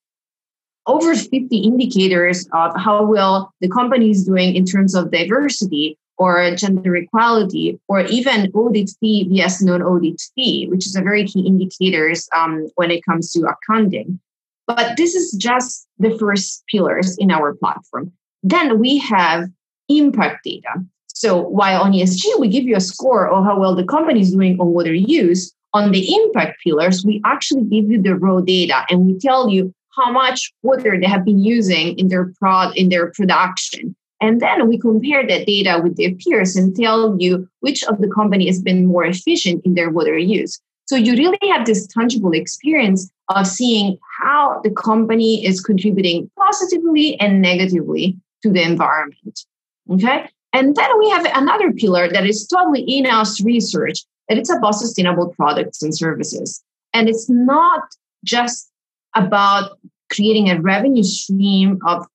over 0.87 1.15
50 1.15 1.57
indicators 1.57 2.47
of 2.53 2.77
how 2.77 3.05
well 3.05 3.53
the 3.61 3.69
company 3.69 4.11
is 4.11 4.25
doing 4.25 4.55
in 4.55 4.65
terms 4.65 4.95
of 4.95 5.11
diversity 5.11 5.97
or 6.19 6.55
gender 6.55 6.95
equality, 6.97 7.81
or 7.89 8.03
even 8.03 8.51
audit 8.53 8.91
fee 9.01 9.27
vs 9.27 9.63
non-audit 9.63 10.21
fee, 10.35 10.67
which 10.69 10.87
is 10.87 10.95
a 10.95 11.01
very 11.01 11.25
key 11.25 11.47
indicators 11.47 12.29
um, 12.37 12.69
when 12.75 12.91
it 12.91 13.03
comes 13.07 13.33
to 13.33 13.49
accounting. 13.49 14.21
But 14.67 14.99
this 14.99 15.15
is 15.15 15.33
just 15.33 15.89
the 15.99 16.17
first 16.19 16.63
pillars 16.71 17.17
in 17.17 17.31
our 17.31 17.55
platform. 17.55 18.13
Then 18.43 18.79
we 18.79 18.99
have 18.99 19.49
impact 19.89 20.45
data. 20.45 20.85
So 21.21 21.43
while 21.43 21.83
on 21.83 21.93
ESG, 21.93 22.41
we 22.41 22.49
give 22.49 22.65
you 22.65 22.77
a 22.77 22.81
score 22.81 23.29
of 23.29 23.45
how 23.45 23.61
well 23.61 23.75
the 23.75 23.85
company 23.85 24.21
is 24.21 24.33
doing 24.33 24.59
on 24.59 24.69
water 24.69 24.95
use, 24.95 25.53
on 25.75 25.93
the 25.93 26.15
impact 26.15 26.57
pillars, 26.65 27.05
we 27.05 27.21
actually 27.27 27.65
give 27.65 27.91
you 27.91 28.01
the 28.01 28.17
raw 28.17 28.41
data 28.41 28.87
and 28.89 29.05
we 29.05 29.19
tell 29.19 29.51
you 29.51 29.71
how 29.95 30.11
much 30.11 30.51
water 30.63 30.99
they 30.99 31.07
have 31.07 31.27
been 31.27 31.39
using 31.39 31.99
in 31.99 32.09
their 32.09 32.33
prod 32.39 32.75
in 32.75 32.89
their 32.89 33.11
production. 33.11 33.95
And 34.23 34.41
then 34.41 34.67
we 34.67 34.79
compare 34.79 35.27
that 35.27 35.47
data 35.47 35.79
with 35.83 35.99
their 35.99 36.13
peers 36.13 36.57
and 36.57 36.75
tell 36.75 37.15
you 37.19 37.47
which 37.61 37.85
of 37.85 38.01
the 38.01 38.09
company 38.09 38.47
has 38.47 38.63
been 38.63 38.87
more 38.87 39.05
efficient 39.05 39.61
in 39.67 39.75
their 39.75 39.91
water 39.91 40.17
use. 40.17 40.59
So 40.87 40.97
you 40.97 41.13
really 41.13 41.51
have 41.53 41.67
this 41.67 41.87
tangible 41.87 42.33
experience 42.33 43.11
of 43.29 43.47
seeing 43.47 43.99
how 44.23 44.63
the 44.65 44.71
company 44.71 45.45
is 45.45 45.61
contributing 45.61 46.31
positively 46.39 47.21
and 47.21 47.43
negatively 47.43 48.17
to 48.43 48.51
the 48.51 48.63
environment. 48.63 49.45
Okay. 49.91 50.31
And 50.53 50.75
then 50.75 50.99
we 50.99 51.09
have 51.11 51.27
another 51.35 51.73
pillar 51.73 52.09
that 52.09 52.27
is 52.27 52.47
totally 52.47 52.83
in-house 52.83 53.41
research, 53.43 54.01
and 54.29 54.39
it's 54.39 54.51
about 54.51 54.75
sustainable 54.75 55.33
products 55.37 55.83
and 55.83 55.97
services. 55.97 56.63
And 56.93 57.09
it's 57.09 57.31
not 57.31 57.83
just 58.25 58.71
about 59.15 59.79
creating 60.11 60.51
a 60.51 60.61
revenue 60.61 61.05
stream 61.05 61.79
of 61.87 62.07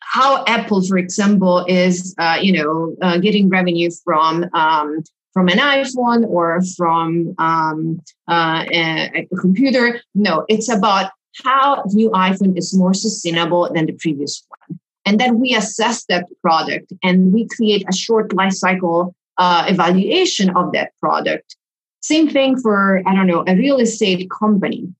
how 0.00 0.44
Apple, 0.46 0.82
for 0.82 0.98
example, 0.98 1.64
is 1.68 2.14
uh, 2.18 2.38
you 2.40 2.52
know 2.52 2.96
uh, 3.02 3.18
getting 3.18 3.48
revenue 3.48 3.90
from 4.04 4.46
um, 4.54 5.02
from 5.32 5.48
an 5.48 5.58
iPhone 5.58 6.26
or 6.26 6.60
from 6.76 7.34
um, 7.38 8.00
uh, 8.28 8.64
a, 8.72 9.26
a, 9.30 9.36
computer. 9.36 10.00
No, 10.14 10.44
it's 10.48 10.68
about 10.68 11.12
how 11.44 11.84
new 11.92 12.10
iPhone 12.10 12.58
is 12.58 12.74
more 12.74 12.94
sustainable 12.94 13.70
than 13.72 13.86
the 13.86 13.92
previous 13.92 14.44
and 15.06 15.18
then 15.18 15.38
we 15.38 15.54
assess 15.54 16.04
that 16.06 16.26
product 16.42 16.92
and 17.02 17.32
we 17.32 17.48
create 17.48 17.84
a 17.88 17.92
short 17.92 18.32
life 18.32 18.52
cycle 18.52 19.14
uh, 19.38 19.64
evaluation 19.68 20.50
of 20.56 20.72
that 20.72 20.92
product. 21.00 21.56
Same 22.02 22.28
thing 22.28 22.58
for 22.58 23.02
I 23.06 23.14
don't 23.14 23.26
know 23.26 23.44
a 23.46 23.54
real 23.54 23.78
estate 23.78 24.28
company. 24.30 24.92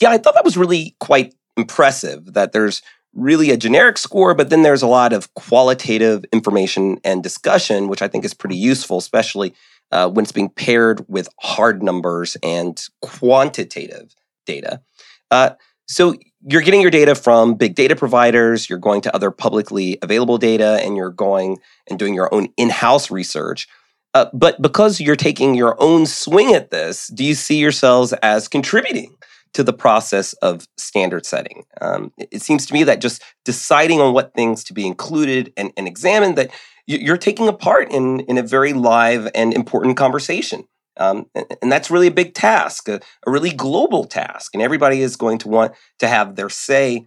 Yeah, 0.00 0.10
I 0.10 0.18
thought 0.18 0.34
that 0.34 0.44
was 0.44 0.56
really 0.56 0.94
quite 1.00 1.34
impressive 1.56 2.34
that 2.34 2.52
there's 2.52 2.82
really 3.14 3.50
a 3.50 3.56
generic 3.56 3.96
score, 3.96 4.34
but 4.34 4.50
then 4.50 4.62
there's 4.62 4.82
a 4.82 4.86
lot 4.86 5.12
of 5.12 5.32
qualitative 5.34 6.24
information 6.32 6.98
and 7.02 7.22
discussion, 7.22 7.88
which 7.88 8.02
I 8.02 8.08
think 8.08 8.24
is 8.24 8.34
pretty 8.34 8.56
useful, 8.56 8.98
especially 8.98 9.54
uh, 9.90 10.08
when 10.10 10.24
it's 10.24 10.32
being 10.32 10.50
paired 10.50 11.04
with 11.08 11.28
hard 11.40 11.82
numbers 11.82 12.36
and 12.42 12.82
quantitative 13.00 14.14
data. 14.44 14.82
Uh, 15.30 15.50
so 15.86 16.14
you're 16.48 16.62
getting 16.62 16.80
your 16.80 16.90
data 16.90 17.14
from 17.14 17.54
big 17.54 17.74
data 17.74 17.96
providers, 17.96 18.68
you're 18.68 18.78
going 18.78 19.00
to 19.02 19.14
other 19.14 19.30
publicly 19.30 19.98
available 20.02 20.38
data, 20.38 20.78
and 20.82 20.96
you're 20.96 21.10
going 21.10 21.58
and 21.88 21.98
doing 21.98 22.14
your 22.14 22.32
own 22.32 22.48
in 22.56 22.70
house 22.70 23.10
research. 23.10 23.68
Uh, 24.14 24.26
but 24.32 24.60
because 24.62 25.00
you're 25.00 25.16
taking 25.16 25.54
your 25.54 25.76
own 25.78 26.06
swing 26.06 26.54
at 26.54 26.70
this, 26.70 27.08
do 27.08 27.24
you 27.24 27.34
see 27.34 27.58
yourselves 27.58 28.12
as 28.22 28.48
contributing 28.48 29.14
to 29.56 29.64
the 29.64 29.72
process 29.72 30.34
of 30.34 30.68
standard 30.76 31.24
setting. 31.24 31.64
Um, 31.80 32.12
it 32.18 32.42
seems 32.42 32.66
to 32.66 32.74
me 32.74 32.84
that 32.84 33.00
just 33.00 33.22
deciding 33.46 34.02
on 34.02 34.12
what 34.12 34.34
things 34.34 34.62
to 34.64 34.74
be 34.74 34.86
included 34.86 35.50
and, 35.56 35.72
and 35.78 35.88
examined, 35.88 36.36
that 36.36 36.50
you're 36.86 37.16
taking 37.16 37.48
a 37.48 37.54
part 37.54 37.90
in, 37.90 38.20
in 38.20 38.36
a 38.36 38.42
very 38.42 38.74
live 38.74 39.30
and 39.34 39.54
important 39.54 39.96
conversation. 39.96 40.64
Um, 40.98 41.26
and, 41.34 41.70
that's 41.70 41.90
really 41.90 42.06
a 42.06 42.12
big 42.12 42.34
task, 42.34 42.88
a, 42.88 43.00
a, 43.26 43.30
really 43.30 43.50
global 43.50 44.04
task. 44.04 44.54
And 44.54 44.62
everybody 44.62 45.02
is 45.02 45.16
going 45.16 45.38
to 45.38 45.48
want 45.48 45.72
to 45.98 46.08
have 46.08 46.36
their 46.36 46.48
say 46.48 47.06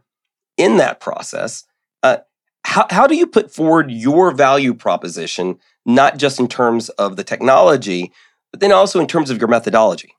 in 0.57 0.77
that 0.77 0.99
process. 0.99 1.63
Uh, 2.03 2.17
how, 2.65 2.85
how 2.89 3.07
do 3.07 3.15
you 3.15 3.25
put 3.25 3.51
forward 3.51 3.91
your 3.91 4.31
value 4.31 4.73
proposition, 4.73 5.57
not 5.85 6.17
just 6.17 6.39
in 6.39 6.47
terms 6.47 6.89
of 6.89 7.15
the 7.15 7.23
technology, 7.23 8.11
but 8.51 8.59
then 8.59 8.71
also 8.71 8.99
in 8.99 9.07
terms 9.07 9.29
of 9.29 9.39
your 9.39 9.47
methodology? 9.47 10.13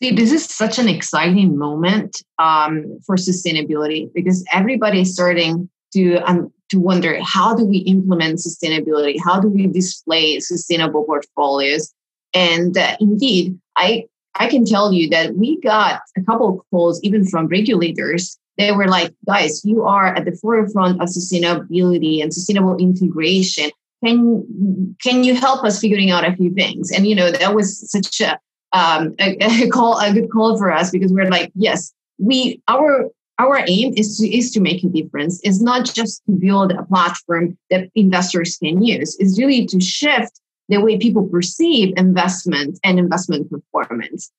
See, 0.00 0.12
this 0.12 0.30
is 0.30 0.44
such 0.44 0.78
an 0.78 0.88
exciting 0.88 1.58
moment 1.58 2.22
um, 2.38 3.00
for 3.04 3.16
sustainability 3.16 4.12
because 4.14 4.44
everybody 4.52 5.00
is 5.00 5.12
starting 5.12 5.68
to 5.92 6.18
um, 6.18 6.52
to 6.70 6.78
wonder 6.78 7.18
how 7.22 7.54
do 7.54 7.64
we 7.64 7.78
implement 7.78 8.38
sustainability? 8.38 9.16
How 9.24 9.40
do 9.40 9.48
we 9.48 9.66
display 9.66 10.38
sustainable 10.38 11.04
portfolios? 11.04 11.92
And 12.34 12.76
uh, 12.76 12.96
indeed, 13.00 13.58
I 13.76 14.04
I 14.34 14.48
can 14.48 14.64
tell 14.64 14.92
you 14.92 15.08
that 15.10 15.34
we 15.34 15.60
got 15.60 16.00
a 16.16 16.22
couple 16.22 16.48
of 16.48 16.60
calls 16.70 17.02
even 17.02 17.26
from 17.26 17.48
regulators. 17.48 18.38
They 18.56 18.72
were 18.72 18.88
like, 18.88 19.14
guys, 19.26 19.64
you 19.64 19.84
are 19.84 20.06
at 20.06 20.24
the 20.24 20.32
forefront 20.32 21.00
of 21.00 21.08
sustainability 21.08 22.22
and 22.22 22.34
sustainable 22.34 22.76
integration. 22.76 23.70
Can 24.04 24.96
can 25.02 25.24
you 25.24 25.34
help 25.34 25.64
us 25.64 25.80
figuring 25.80 26.10
out 26.10 26.24
a 26.24 26.34
few 26.36 26.52
things? 26.54 26.90
And 26.90 27.06
you 27.06 27.14
know, 27.14 27.30
that 27.30 27.54
was 27.54 27.90
such 27.90 28.20
a 28.20 28.38
um, 28.72 29.14
a, 29.18 29.36
a, 29.64 29.68
call 29.68 29.98
a 29.98 30.12
good 30.12 30.30
call 30.30 30.58
for 30.58 30.70
us 30.70 30.90
because 30.90 31.12
we're 31.12 31.30
like 31.30 31.50
yes 31.54 31.92
we 32.18 32.60
our 32.68 33.08
our 33.38 33.64
aim 33.68 33.94
is 33.96 34.18
to 34.18 34.28
is 34.28 34.50
to 34.52 34.60
make 34.60 34.82
a 34.82 34.88
difference 34.88 35.40
it's 35.42 35.60
not 35.60 35.84
just 35.84 36.22
to 36.26 36.32
build 36.32 36.72
a 36.72 36.82
platform 36.84 37.56
that 37.70 37.88
investors 37.94 38.56
can 38.56 38.82
use 38.82 39.16
it's 39.18 39.38
really 39.38 39.64
to 39.66 39.80
shift 39.80 40.40
the 40.68 40.80
way 40.80 40.98
people 40.98 41.26
perceive 41.26 41.92
investment 41.96 42.78
and 42.84 42.98
investment 42.98 43.50
performance 43.50 44.30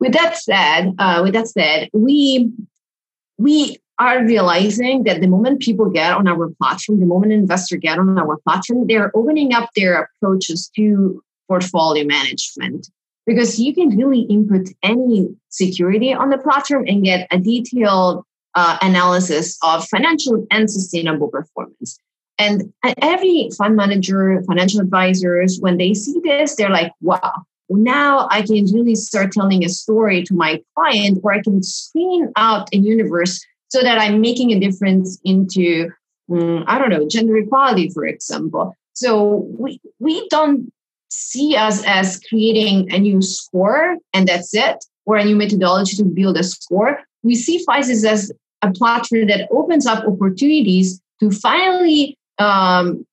with 0.00 0.12
that 0.12 0.36
said 0.36 0.92
uh, 0.98 1.20
with 1.22 1.32
that 1.34 1.48
said 1.48 1.88
we 1.92 2.50
we 3.38 3.78
are 3.98 4.24
realizing 4.24 5.04
that 5.04 5.20
the 5.20 5.28
moment 5.28 5.60
people 5.60 5.88
get 5.90 6.12
on 6.12 6.26
our 6.26 6.50
platform 6.60 7.00
the 7.00 7.06
moment 7.06 7.32
investor 7.32 7.76
get 7.76 7.98
on 7.98 8.18
our 8.18 8.38
platform 8.38 8.86
they're 8.86 9.16
opening 9.16 9.54
up 9.54 9.68
their 9.76 10.02
approaches 10.02 10.70
to 10.74 11.22
portfolio 11.48 12.04
management 12.04 12.88
because 13.26 13.58
you 13.58 13.74
can 13.74 13.96
really 13.96 14.22
input 14.22 14.68
any 14.82 15.28
security 15.48 16.12
on 16.12 16.30
the 16.30 16.38
platform 16.38 16.84
and 16.86 17.04
get 17.04 17.28
a 17.30 17.38
detailed 17.38 18.24
uh, 18.54 18.78
analysis 18.82 19.58
of 19.62 19.86
financial 19.88 20.46
and 20.50 20.70
sustainable 20.70 21.28
performance. 21.28 21.98
And 22.42 22.72
every 23.00 23.50
fund 23.56 23.76
manager, 23.76 24.42
financial 24.48 24.80
advisors, 24.80 25.58
when 25.60 25.76
they 25.76 25.94
see 25.94 26.18
this, 26.24 26.56
they're 26.56 26.70
like, 26.70 26.92
wow, 27.00 27.32
now 27.70 28.26
I 28.32 28.42
can 28.42 28.64
really 28.72 28.96
start 28.96 29.30
telling 29.30 29.64
a 29.64 29.68
story 29.68 30.24
to 30.24 30.34
my 30.34 30.60
client 30.74 31.20
or 31.22 31.32
I 31.32 31.40
can 31.40 31.62
screen 31.62 32.32
out 32.36 32.68
a 32.74 32.78
universe 32.78 33.40
so 33.68 33.80
that 33.80 33.98
I'm 33.98 34.20
making 34.20 34.50
a 34.52 34.58
difference 34.58 35.20
into, 35.24 35.90
um, 36.32 36.64
I 36.66 36.78
don't 36.78 36.90
know, 36.90 37.08
gender 37.08 37.36
equality, 37.36 37.90
for 37.90 38.04
example. 38.06 38.74
So 38.94 39.46
we, 39.56 39.80
we 40.00 40.28
don't 40.28 40.72
see 41.10 41.54
us 41.54 41.84
as 41.86 42.20
creating 42.28 42.92
a 42.92 42.98
new 42.98 43.22
score 43.22 43.98
and 44.12 44.26
that's 44.26 44.52
it, 44.52 44.84
or 45.06 45.16
a 45.16 45.24
new 45.24 45.36
methodology 45.36 45.96
to 45.96 46.04
build 46.04 46.36
a 46.38 46.42
score. 46.42 47.00
We 47.22 47.36
see 47.36 47.64
Physis 47.64 48.04
as 48.04 48.32
a 48.62 48.72
platform 48.72 49.28
that 49.28 49.48
opens 49.52 49.86
up 49.86 50.04
opportunities 50.04 51.00
to 51.20 51.30
finally 51.30 52.18
um, 52.38 53.06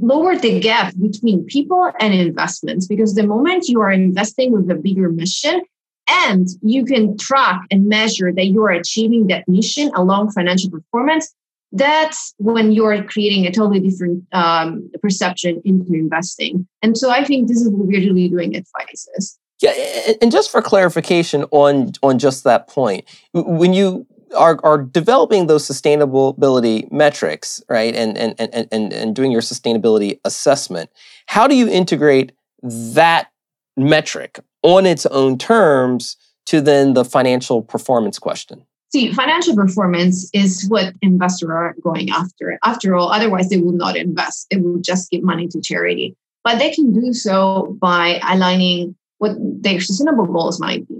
lower 0.00 0.36
the 0.36 0.60
gap 0.60 0.94
between 1.00 1.44
people 1.44 1.92
and 2.00 2.14
investments. 2.14 2.86
Because 2.86 3.14
the 3.14 3.26
moment 3.26 3.68
you 3.68 3.80
are 3.80 3.90
investing 3.90 4.52
with 4.52 4.70
a 4.70 4.74
bigger 4.74 5.08
mission, 5.08 5.62
and 6.08 6.48
you 6.62 6.84
can 6.84 7.16
track 7.18 7.60
and 7.70 7.86
measure 7.86 8.32
that 8.32 8.46
you 8.46 8.62
are 8.62 8.70
achieving 8.70 9.26
that 9.26 9.48
mission 9.48 9.90
along 9.94 10.30
financial 10.30 10.70
performance, 10.70 11.34
that's 11.72 12.34
when 12.38 12.72
you're 12.72 13.02
creating 13.04 13.46
a 13.46 13.50
totally 13.50 13.80
different 13.80 14.24
um, 14.32 14.88
perception 15.02 15.60
into 15.64 15.94
investing. 15.94 16.66
And 16.82 16.96
so 16.96 17.10
I 17.10 17.24
think 17.24 17.48
this 17.48 17.60
is 17.60 17.68
what 17.68 17.86
we're 17.86 18.00
really 18.00 18.28
doing 18.28 18.54
at 18.56 18.64
Physis. 18.64 19.36
Yeah, 19.60 19.72
and 20.20 20.30
just 20.30 20.50
for 20.50 20.60
clarification 20.60 21.44
on 21.50 21.92
on 22.02 22.18
just 22.18 22.44
that 22.44 22.68
point, 22.68 23.06
when 23.32 23.72
you 23.72 24.06
are, 24.34 24.58
are 24.62 24.78
developing 24.78 25.46
those 25.46 25.68
sustainability 25.68 26.90
metrics, 26.90 27.62
right, 27.68 27.94
and, 27.94 28.16
and, 28.16 28.34
and, 28.38 28.68
and, 28.72 28.92
and 28.92 29.14
doing 29.14 29.30
your 29.30 29.40
sustainability 29.40 30.18
assessment, 30.24 30.90
how 31.26 31.46
do 31.46 31.54
you 31.54 31.68
integrate 31.68 32.32
that 32.62 33.30
metric 33.76 34.40
on 34.62 34.86
its 34.86 35.06
own 35.06 35.38
terms 35.38 36.16
to 36.46 36.60
then 36.60 36.94
the 36.94 37.04
financial 37.04 37.62
performance 37.62 38.18
question? 38.18 38.64
See, 38.92 39.12
financial 39.12 39.54
performance 39.54 40.30
is 40.32 40.66
what 40.68 40.94
investors 41.02 41.50
are 41.50 41.74
going 41.82 42.08
after. 42.10 42.58
After 42.64 42.94
all, 42.94 43.10
otherwise 43.10 43.48
they 43.48 43.60
will 43.60 43.72
not 43.72 43.96
invest. 43.96 44.46
They 44.50 44.58
will 44.58 44.78
just 44.78 45.10
give 45.10 45.22
money 45.22 45.48
to 45.48 45.60
charity. 45.60 46.16
But 46.44 46.58
they 46.58 46.70
can 46.70 46.92
do 46.92 47.12
so 47.12 47.76
by 47.80 48.20
aligning 48.28 48.94
what 49.18 49.32
their 49.38 49.80
sustainable 49.80 50.26
goals 50.26 50.60
might 50.60 50.86
be. 50.88 50.94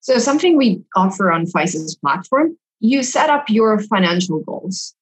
So 0.00 0.18
something 0.18 0.56
we 0.56 0.82
offer 0.96 1.30
on 1.30 1.46
Physis 1.46 2.00
platform, 2.00 2.56
you 2.80 3.02
set 3.02 3.30
up 3.30 3.44
your 3.48 3.78
financial 3.78 4.40
goals. 4.40 4.94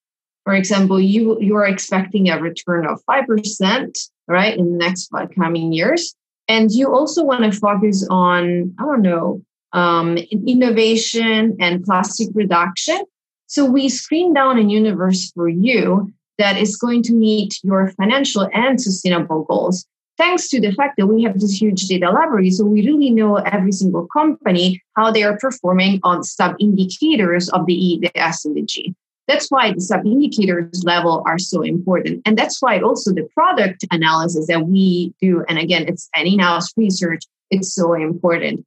For 0.45 0.55
example, 0.55 1.01
you 1.01 1.39
you 1.41 1.57
are 1.57 1.67
expecting 1.67 2.29
a 2.29 2.41
return 2.41 2.87
of 2.87 3.03
5%, 3.09 4.09
right, 4.29 4.57
in 4.57 4.73
the 4.73 4.79
next 4.79 5.09
five 5.09 5.31
coming 5.35 5.73
years. 5.73 6.15
And 6.49 6.71
you 6.71 6.95
also 6.95 7.25
want 7.25 7.53
to 7.53 7.59
focus 7.59 8.07
on, 8.09 8.73
I 8.79 8.85
don't 8.85 9.03
know, 9.03 9.43
um, 9.73 10.17
innovation 10.17 11.57
and 11.61 11.85
plastic 11.85 12.29
reduction. 12.35 13.03
So 13.49 13.65
we 13.65 13.89
screen 13.89 14.33
down 14.33 14.59
a 14.59 14.63
universe 14.63 15.33
for 15.33 15.49
you 15.49 16.13
that 16.39 16.57
is 16.57 16.77
going 16.77 17.03
to 17.05 17.15
meet 17.15 17.59
your 17.63 17.89
financial 17.93 18.49
and 18.53 18.81
sustainable 18.81 19.45
goals. 19.45 19.87
Thanks 20.19 20.49
to 20.49 20.61
the 20.61 20.73
fact 20.73 20.97
that 20.97 21.07
we 21.07 21.23
have 21.25 21.39
this 21.39 21.61
huge 21.61 21.87
data 21.89 22.11
library, 22.11 22.51
so 22.51 22.65
we 22.65 22.87
really 22.87 23.11
know 23.11 23.37
every 23.37 23.73
single 23.73 24.07
company 24.07 24.83
how 24.97 25.11
they 25.11 25.23
are 25.23 25.37
performing 25.37 26.01
on 26.05 26.25
sub 26.25 26.57
indicators 26.59 27.51
of 27.51 27.67
the 27.67 27.75
E, 27.75 27.99
the 28.01 28.17
S, 28.19 28.45
and 28.47 28.57
the 28.57 28.63
G. 28.63 28.95
that's 29.29 29.51
why 29.51 29.73
the 29.73 29.81
sub 29.81 30.07
indicators 30.07 30.85
level 30.85 31.23
are 31.27 31.39
so 31.39 31.63
important. 31.63 32.23
And 32.25 32.39
that's 32.39 32.63
why 32.63 32.81
also 32.81 33.13
the 33.13 33.29
product 33.35 33.85
analysis 33.91 34.47
that 34.47 34.67
we 34.67 35.13
do, 35.21 35.45
and 35.49 35.59
again, 35.59 35.87
it's 35.89 36.09
an 36.15 36.27
in 36.27 36.39
house 36.39 36.73
research, 36.77 37.25
it's 37.51 37.75
so 37.75 37.95
important. 37.95 38.65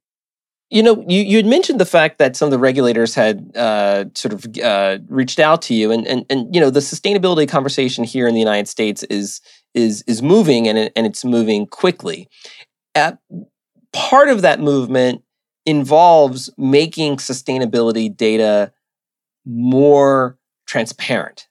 You 0.70 0.84
know, 0.84 1.04
you, 1.08 1.22
you 1.22 1.36
had 1.36 1.46
mentioned 1.46 1.80
the 1.80 1.86
fact 1.86 2.18
that 2.18 2.36
some 2.36 2.46
of 2.46 2.52
the 2.52 2.58
regulators 2.58 3.14
had 3.14 3.56
uh, 3.56 4.04
sort 4.14 4.32
of 4.32 4.46
uh, 4.62 4.98
reached 5.08 5.40
out 5.40 5.62
to 5.62 5.74
you, 5.74 5.90
and, 5.90 6.06
and 6.06 6.24
and 6.30 6.54
you 6.54 6.60
know 6.60 6.70
the 6.70 6.80
sustainability 6.80 7.48
conversation 7.48 8.04
here 8.04 8.28
in 8.28 8.34
the 8.34 8.40
United 8.40 8.68
States 8.68 9.02
is 9.04 9.40
is 9.74 10.02
is 10.06 10.22
moving, 10.22 10.68
and 10.68 10.78
and 10.94 11.06
it's 11.06 11.24
moving 11.24 11.66
quickly. 11.66 12.28
At, 12.94 13.18
part 13.92 14.28
of 14.28 14.42
that 14.42 14.60
movement 14.60 15.22
involves 15.66 16.50
making 16.56 17.16
sustainability 17.16 18.16
data 18.16 18.72
more 19.44 20.38
transparent 20.66 21.48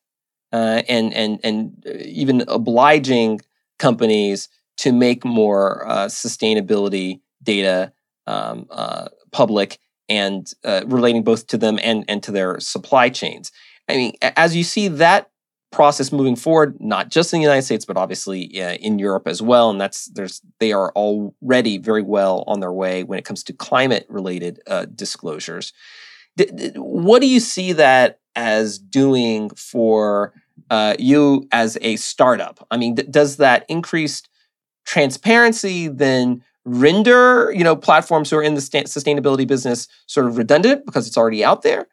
uh, 0.53 0.81
and 0.87 1.13
and 1.13 1.39
and 1.43 1.83
uh, 1.85 1.91
even 2.05 2.43
obliging 2.47 3.41
companies 3.77 4.49
to 4.77 4.91
make 4.91 5.25
more 5.25 5.87
uh, 5.87 6.05
sustainability 6.05 7.19
data 7.43 7.91
um, 8.29 8.67
uh, 8.69 9.07
public 9.31 9.79
and 10.07 10.53
uh, 10.63 10.81
relating 10.85 11.23
both 11.23 11.47
to 11.47 11.57
them 11.57 11.79
and 11.83 12.05
and 12.07 12.23
to 12.23 12.31
their 12.31 12.59
supply 12.59 13.09
chains. 13.09 13.51
I 13.87 13.95
mean, 13.95 14.13
as 14.21 14.55
you 14.55 14.63
see 14.63 14.87
that 14.87 15.29
process 15.71 16.11
moving 16.11 16.35
forward, 16.35 16.77
not 16.79 17.09
just 17.09 17.33
in 17.33 17.39
the 17.39 17.43
United 17.43 17.63
States, 17.63 17.85
but 17.85 17.97
obviously 17.97 18.61
uh, 18.61 18.73
in 18.75 18.97
Europe 18.99 19.27
as 19.27 19.41
well, 19.41 19.69
and 19.69 19.79
that's 19.79 20.05
there's 20.07 20.41
they 20.59 20.71
are 20.71 20.91
already 20.95 21.77
very 21.77 22.03
well 22.03 22.43
on 22.47 22.59
their 22.59 22.73
way 22.73 23.03
when 23.03 23.19
it 23.19 23.25
comes 23.25 23.43
to 23.43 23.53
climate 23.53 24.05
related 24.09 24.59
disclosures. 24.95 25.73
D- 26.37 26.71
what 26.75 27.19
do 27.19 27.27
you 27.27 27.39
see 27.39 27.73
that 27.73 28.19
as 28.35 28.79
doing 28.79 29.49
for 29.49 30.33
uh, 30.69 30.95
you 30.99 31.47
as 31.51 31.77
a 31.81 31.95
startup? 31.97 32.65
I 32.71 32.77
mean, 32.77 32.95
th- 32.95 33.11
does 33.11 33.37
that 33.37 33.65
increased 33.67 34.29
transparency 34.85 35.87
then 35.87 36.43
render 36.69 37.51
you 37.51 37.63
know 37.63 37.75
platforms 37.75 38.29
who 38.29 38.37
are 38.37 38.43
in 38.43 38.55
the 38.55 38.61
sustainability 38.61 39.47
business 39.47 39.87
sort 40.07 40.27
of 40.27 40.37
redundant 40.37 40.85
because 40.85 41.07
it's 41.07 41.17
already 41.17 41.43
out 41.43 41.61
there, 41.61 41.87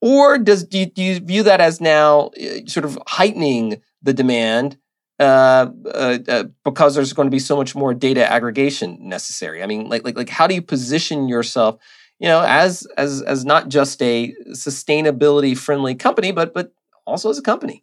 or 0.00 0.38
does 0.38 0.64
do 0.64 0.78
you, 0.78 0.86
do 0.86 1.02
you 1.02 1.20
view 1.20 1.42
that 1.42 1.60
as 1.60 1.80
now 1.80 2.30
uh, 2.40 2.66
sort 2.66 2.84
of 2.84 2.98
heightening 3.06 3.80
the 4.02 4.12
demand? 4.12 4.76
Uh, 5.18 5.70
uh, 5.84 6.18
uh, 6.28 6.44
because 6.64 6.94
there's 6.94 7.12
going 7.12 7.26
to 7.26 7.30
be 7.30 7.38
so 7.38 7.54
much 7.54 7.74
more 7.74 7.92
data 7.92 8.26
aggregation 8.32 8.96
necessary. 9.06 9.62
I 9.62 9.66
mean, 9.66 9.86
like, 9.86 10.02
like, 10.02 10.16
like, 10.16 10.30
how 10.30 10.46
do 10.46 10.54
you 10.54 10.62
position 10.62 11.28
yourself 11.28 11.78
you 12.20 12.28
know, 12.28 12.44
as 12.46 12.86
as 12.98 13.22
as 13.22 13.44
not 13.44 13.70
just 13.70 14.00
a 14.02 14.34
sustainability 14.50 15.56
friendly 15.56 15.94
company, 15.94 16.30
but 16.32 16.52
but 16.52 16.72
also 17.06 17.30
as 17.30 17.38
a 17.38 17.42
company. 17.42 17.82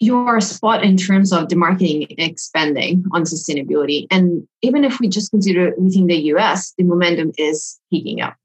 You 0.00 0.16
are 0.16 0.40
spot 0.40 0.84
in 0.84 0.96
terms 0.96 1.32
of 1.32 1.48
the 1.48 1.56
marketing 1.56 2.06
expanding 2.18 3.04
on 3.12 3.22
sustainability. 3.22 4.06
And 4.10 4.46
even 4.62 4.84
if 4.84 5.00
we 5.00 5.08
just 5.08 5.30
consider 5.30 5.74
within 5.76 6.06
the 6.06 6.16
US, 6.34 6.72
the 6.78 6.84
momentum 6.84 7.32
is 7.36 7.80
picking 7.92 8.20
up. 8.20 8.36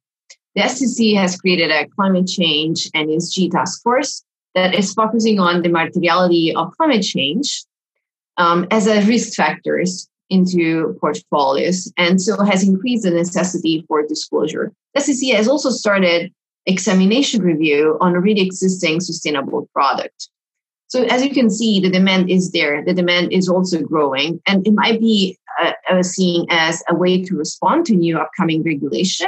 The 0.55 0.67
SEC 0.67 1.15
has 1.15 1.39
created 1.39 1.71
a 1.71 1.87
climate 1.87 2.27
change 2.27 2.89
and 2.93 3.09
ESG 3.09 3.51
task 3.51 3.81
force 3.83 4.23
that 4.55 4.73
is 4.75 4.93
focusing 4.93 5.39
on 5.39 5.61
the 5.61 5.69
materiality 5.69 6.55
of 6.55 6.75
climate 6.77 7.03
change 7.03 7.63
um, 8.37 8.67
as 8.71 8.87
a 8.87 9.03
risk 9.05 9.33
factors 9.33 10.07
into 10.29 10.97
portfolios 10.99 11.91
and 11.97 12.21
so 12.21 12.43
has 12.43 12.67
increased 12.67 13.03
the 13.03 13.11
necessity 13.11 13.85
for 13.87 14.05
disclosure. 14.05 14.71
The 14.95 15.01
SEC 15.01 15.35
has 15.35 15.47
also 15.47 15.69
started 15.69 16.33
examination 16.65 17.41
review 17.41 17.97
on 17.99 18.15
already 18.15 18.41
existing 18.41 19.01
sustainable 19.01 19.69
product. 19.73 20.29
So 20.93 21.01
as 21.05 21.25
you 21.25 21.33
can 21.33 21.49
see, 21.49 21.79
the 21.79 21.89
demand 21.89 22.29
is 22.29 22.51
there. 22.51 22.85
The 22.85 22.93
demand 22.93 23.33
is 23.33 23.49
also 23.49 23.81
growing, 23.81 24.39
and 24.47 24.67
it 24.67 24.75
might 24.75 24.99
be 24.99 25.39
uh, 25.59 25.71
uh, 25.89 26.03
seen 26.03 26.45
as 26.51 26.83
a 26.87 26.93
way 26.93 27.23
to 27.23 27.35
respond 27.35 27.87
to 27.87 27.95
new 27.95 28.19
upcoming 28.19 28.61
regulation. 28.61 29.25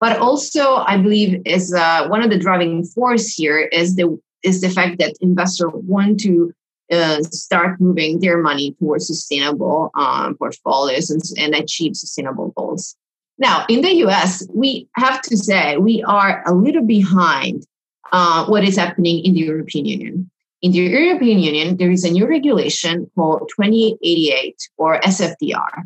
But 0.00 0.18
also, 0.18 0.78
I 0.78 0.96
believe 0.96 1.42
is 1.46 1.72
uh, 1.72 2.08
one 2.08 2.24
of 2.24 2.30
the 2.30 2.38
driving 2.40 2.84
force 2.84 3.32
here 3.32 3.60
is 3.60 3.94
the 3.94 4.20
is 4.42 4.60
the 4.62 4.68
fact 4.68 4.98
that 4.98 5.14
investors 5.20 5.70
want 5.74 6.18
to 6.22 6.52
uh, 6.90 7.22
start 7.22 7.80
moving 7.80 8.18
their 8.18 8.42
money 8.42 8.74
towards 8.80 9.06
sustainable 9.06 9.92
um, 9.94 10.36
portfolios 10.36 11.08
and, 11.08 11.22
and 11.38 11.54
achieve 11.54 11.94
sustainable 11.94 12.48
goals. 12.56 12.96
Now, 13.38 13.64
in 13.68 13.82
the 13.82 13.94
US, 14.06 14.44
we 14.52 14.88
have 14.96 15.22
to 15.22 15.36
say 15.36 15.76
we 15.76 16.02
are 16.02 16.42
a 16.48 16.52
little 16.52 16.84
behind 16.84 17.64
uh, 18.10 18.46
what 18.46 18.64
is 18.64 18.76
happening 18.76 19.24
in 19.24 19.34
the 19.34 19.42
European 19.42 19.86
Union. 19.86 20.30
In 20.66 20.72
the 20.72 20.78
European 20.78 21.38
Union, 21.38 21.76
there 21.76 21.92
is 21.92 22.02
a 22.02 22.10
new 22.10 22.26
regulation 22.26 23.08
called 23.14 23.48
2888 23.54 24.68
or 24.78 25.00
SFDR, 25.02 25.84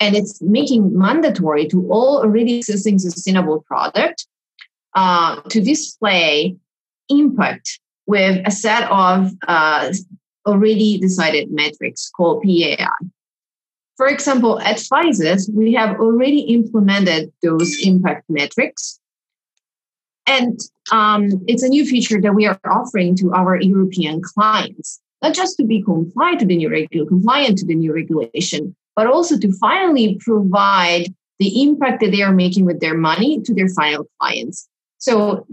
and 0.00 0.16
it's 0.16 0.42
making 0.42 0.98
mandatory 0.98 1.68
to 1.68 1.88
all 1.88 2.18
already 2.18 2.56
existing 2.58 2.98
sustainable 2.98 3.62
product 3.62 4.26
uh, 4.96 5.40
to 5.50 5.60
display 5.60 6.56
impact 7.08 7.78
with 8.08 8.42
a 8.44 8.50
set 8.50 8.90
of 8.90 9.30
uh, 9.46 9.92
already 10.44 10.98
decided 10.98 11.52
metrics 11.52 12.10
called 12.10 12.42
PAI. 12.42 12.88
For 13.96 14.08
example, 14.08 14.58
at 14.58 14.78
Physis, 14.78 15.48
we 15.54 15.74
have 15.74 16.00
already 16.00 16.40
implemented 16.40 17.32
those 17.40 17.72
impact 17.86 18.24
metrics. 18.28 18.98
And 20.26 20.58
um, 20.92 21.28
it's 21.46 21.62
a 21.62 21.68
new 21.68 21.84
feature 21.84 22.20
that 22.20 22.34
we 22.34 22.46
are 22.46 22.58
offering 22.64 23.16
to 23.16 23.32
our 23.32 23.60
European 23.60 24.20
clients, 24.22 25.00
not 25.22 25.34
just 25.34 25.56
to 25.56 25.64
be 25.64 25.82
compliant 25.82 26.40
to 26.40 26.46
the 26.46 26.56
new 26.56 26.70
regulation, 26.70 27.08
compliant 27.08 27.58
to 27.58 27.66
the 27.66 27.74
new 27.74 27.94
regulation, 27.94 28.74
but 28.96 29.06
also 29.06 29.38
to 29.38 29.52
finally 29.58 30.18
provide 30.20 31.14
the 31.38 31.62
impact 31.62 32.00
that 32.00 32.10
they 32.10 32.22
are 32.22 32.32
making 32.32 32.64
with 32.64 32.80
their 32.80 32.96
money 32.96 33.40
to 33.42 33.54
their 33.54 33.68
final 33.68 34.06
clients. 34.20 34.68
So 34.98 35.46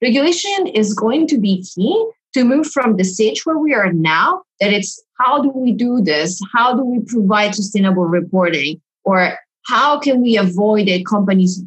regulation 0.00 0.66
is 0.66 0.94
going 0.94 1.26
to 1.28 1.38
be 1.38 1.62
key 1.62 2.10
to 2.34 2.44
move 2.44 2.66
from 2.66 2.96
the 2.96 3.04
stage 3.04 3.44
where 3.44 3.58
we 3.58 3.74
are 3.74 3.92
now, 3.92 4.42
that 4.60 4.72
it's 4.72 5.02
how 5.18 5.42
do 5.42 5.50
we 5.50 5.72
do 5.72 6.00
this? 6.00 6.40
How 6.52 6.74
do 6.74 6.84
we 6.84 7.00
provide 7.00 7.54
sustainable 7.54 8.04
reporting? 8.04 8.80
Or 9.04 9.38
how 9.66 9.98
can 9.98 10.22
we 10.22 10.36
avoid 10.36 10.88
that 10.88 11.06
companies 11.06 11.62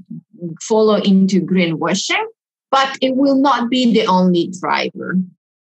follow 0.61 0.95
into 0.95 1.41
greenwashing? 1.41 2.23
But 2.71 2.97
it 3.01 3.15
will 3.15 3.35
not 3.35 3.69
be 3.69 3.91
the 3.93 4.05
only 4.07 4.51
driver. 4.59 5.17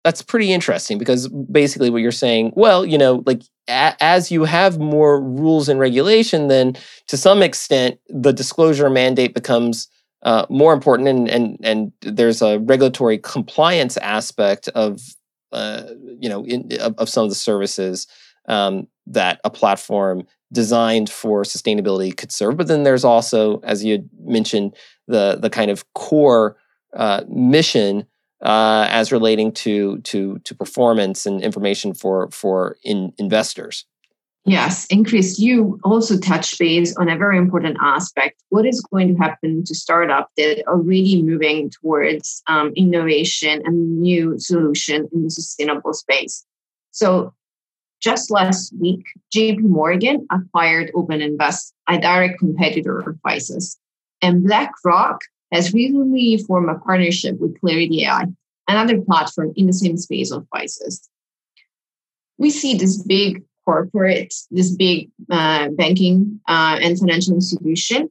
That's 0.04 0.22
pretty 0.22 0.52
interesting 0.52 0.98
because 0.98 1.28
basically 1.28 1.90
what 1.90 2.02
you're 2.02 2.12
saying, 2.12 2.52
well, 2.54 2.86
you 2.86 2.98
know, 2.98 3.22
like 3.26 3.42
a- 3.68 3.96
as 4.00 4.30
you 4.30 4.44
have 4.44 4.78
more 4.78 5.20
rules 5.20 5.68
and 5.68 5.80
regulation, 5.80 6.48
then 6.48 6.76
to 7.08 7.16
some 7.16 7.42
extent 7.42 7.98
the 8.08 8.32
disclosure 8.32 8.90
mandate 8.90 9.34
becomes 9.34 9.88
uh, 10.22 10.46
more 10.48 10.72
important, 10.72 11.08
and 11.08 11.28
and 11.28 11.58
and 11.62 11.92
there's 12.00 12.42
a 12.42 12.58
regulatory 12.60 13.18
compliance 13.18 13.96
aspect 13.98 14.68
of 14.68 15.00
uh, 15.52 15.84
you 16.18 16.28
know 16.28 16.44
in, 16.44 16.68
of, 16.80 16.94
of, 16.98 17.08
some 17.08 17.24
of 17.24 17.30
the 17.30 17.36
services 17.36 18.06
um, 18.48 18.88
that 19.06 19.40
a 19.44 19.50
platform 19.50 20.26
designed 20.52 21.10
for 21.10 21.42
sustainability 21.42 22.16
could 22.16 22.32
serve. 22.32 22.56
But 22.56 22.66
then 22.66 22.82
there's 22.82 23.04
also, 23.04 23.60
as 23.60 23.84
you 23.84 24.08
mentioned, 24.20 24.74
the 25.06 25.36
the 25.40 25.50
kind 25.50 25.70
of 25.70 25.84
core 25.94 26.56
uh, 26.96 27.22
mission 27.28 28.06
uh, 28.42 28.86
as 28.90 29.12
relating 29.12 29.52
to 29.52 29.98
to 29.98 30.38
to 30.40 30.54
performance 30.54 31.26
and 31.26 31.42
information 31.42 31.94
for 31.94 32.30
for 32.30 32.76
in 32.84 33.12
investors. 33.18 33.84
Yes, 34.48 34.86
and 34.92 35.04
Chris, 35.04 35.40
you 35.40 35.80
also 35.82 36.16
touch 36.16 36.56
base 36.56 36.96
on 36.98 37.08
a 37.08 37.18
very 37.18 37.36
important 37.36 37.78
aspect. 37.80 38.40
What 38.50 38.64
is 38.64 38.80
going 38.80 39.08
to 39.08 39.20
happen 39.20 39.64
to 39.64 39.74
startups 39.74 40.30
that 40.36 40.62
are 40.68 40.78
really 40.78 41.20
moving 41.20 41.68
towards 41.68 42.44
um, 42.46 42.72
innovation 42.76 43.60
and 43.64 44.00
new 44.00 44.38
solution 44.38 45.08
in 45.12 45.24
the 45.24 45.30
sustainable 45.30 45.92
space? 45.94 46.46
So, 46.92 47.34
just 48.00 48.30
last 48.30 48.72
week, 48.78 49.04
JP 49.34 49.62
Morgan 49.62 50.28
acquired 50.30 50.92
OpenInvest, 50.94 51.72
a 51.88 51.98
direct 51.98 52.38
competitor 52.38 53.00
of 53.00 53.16
Physis. 53.26 53.76
And 54.22 54.44
BlackRock 54.44 55.22
has 55.52 55.72
recently 55.72 56.38
formed 56.38 56.68
a 56.68 56.78
partnership 56.78 57.38
with 57.38 57.58
Clarity 57.60 58.04
AI, 58.04 58.26
another 58.68 59.00
platform 59.00 59.52
in 59.56 59.66
the 59.66 59.72
same 59.72 59.96
space 59.96 60.30
of 60.30 60.46
Physis. 60.54 61.08
We 62.38 62.50
see 62.50 62.74
this 62.76 63.02
big 63.02 63.42
corporate, 63.64 64.34
this 64.50 64.70
big 64.74 65.10
uh, 65.30 65.68
banking 65.70 66.40
uh, 66.48 66.78
and 66.80 66.98
financial 66.98 67.34
institution, 67.34 68.10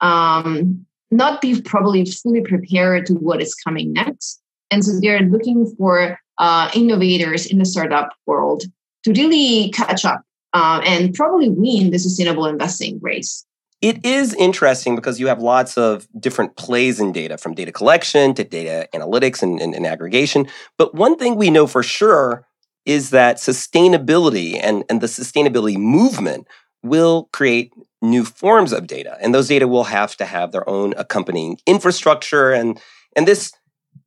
um, 0.00 0.86
not 1.10 1.40
be 1.40 1.60
probably 1.60 2.04
fully 2.04 2.40
prepared 2.42 3.06
to 3.06 3.14
what 3.14 3.42
is 3.42 3.54
coming 3.54 3.92
next. 3.92 4.40
And 4.70 4.84
so 4.84 4.98
they're 5.00 5.20
looking 5.20 5.66
for 5.76 6.18
uh, 6.38 6.70
innovators 6.74 7.46
in 7.46 7.58
the 7.58 7.64
startup 7.64 8.14
world 8.26 8.64
to 9.04 9.12
really 9.12 9.70
catch 9.70 10.04
up 10.04 10.22
uh, 10.52 10.80
and 10.84 11.14
probably 11.14 11.50
win 11.50 11.90
the 11.90 11.98
sustainable 11.98 12.46
investing 12.46 12.98
race. 13.00 13.44
It 13.82 14.06
is 14.06 14.32
interesting 14.34 14.94
because 14.94 15.18
you 15.18 15.26
have 15.26 15.40
lots 15.40 15.76
of 15.76 16.06
different 16.18 16.56
plays 16.56 17.00
in 17.00 17.10
data, 17.10 17.36
from 17.36 17.54
data 17.54 17.72
collection 17.72 18.32
to 18.34 18.44
data 18.44 18.88
analytics 18.94 19.42
and, 19.42 19.60
and, 19.60 19.74
and 19.74 19.84
aggregation. 19.84 20.46
But 20.78 20.94
one 20.94 21.18
thing 21.18 21.34
we 21.34 21.50
know 21.50 21.66
for 21.66 21.82
sure 21.82 22.46
is 22.86 23.10
that 23.10 23.36
sustainability 23.36 24.58
and, 24.62 24.84
and 24.88 25.00
the 25.00 25.08
sustainability 25.08 25.76
movement 25.76 26.46
will 26.84 27.28
create 27.32 27.72
new 28.00 28.24
forms 28.24 28.72
of 28.72 28.86
data. 28.86 29.16
And 29.20 29.34
those 29.34 29.48
data 29.48 29.66
will 29.66 29.84
have 29.84 30.16
to 30.16 30.26
have 30.26 30.52
their 30.52 30.68
own 30.68 30.94
accompanying 30.96 31.58
infrastructure. 31.66 32.52
And, 32.52 32.80
and 33.16 33.26
this 33.26 33.52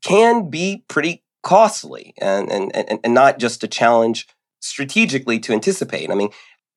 can 0.04 0.50
be 0.50 0.86
pretty 0.88 1.24
costly 1.44 2.14
and, 2.18 2.50
and, 2.50 2.76
and, 2.76 3.00
and 3.04 3.14
not 3.14 3.40
just 3.40 3.64
a 3.64 3.68
challenge 3.68 4.28
strategically 4.60 5.40
to 5.40 5.54
anticipate. 5.54 6.10
I 6.10 6.16
mean, 6.16 6.30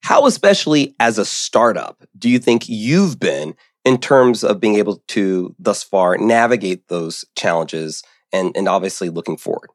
how, 0.02 0.26
especially 0.26 0.94
as 1.00 1.18
a 1.18 1.24
startup, 1.24 2.04
do 2.18 2.28
you 2.28 2.38
think 2.38 2.68
you've 2.68 3.18
been 3.18 3.54
in 3.84 3.98
terms 3.98 4.44
of 4.44 4.61
being 4.61 4.76
able 4.76 5.02
to 5.08 5.54
thus 5.58 5.82
far 5.82 6.16
navigate 6.16 6.88
those 6.88 7.24
challenges 7.37 8.02
and, 8.32 8.56
and 8.56 8.68
obviously 8.68 9.11
looking 9.11 9.37
forward? 9.37 9.70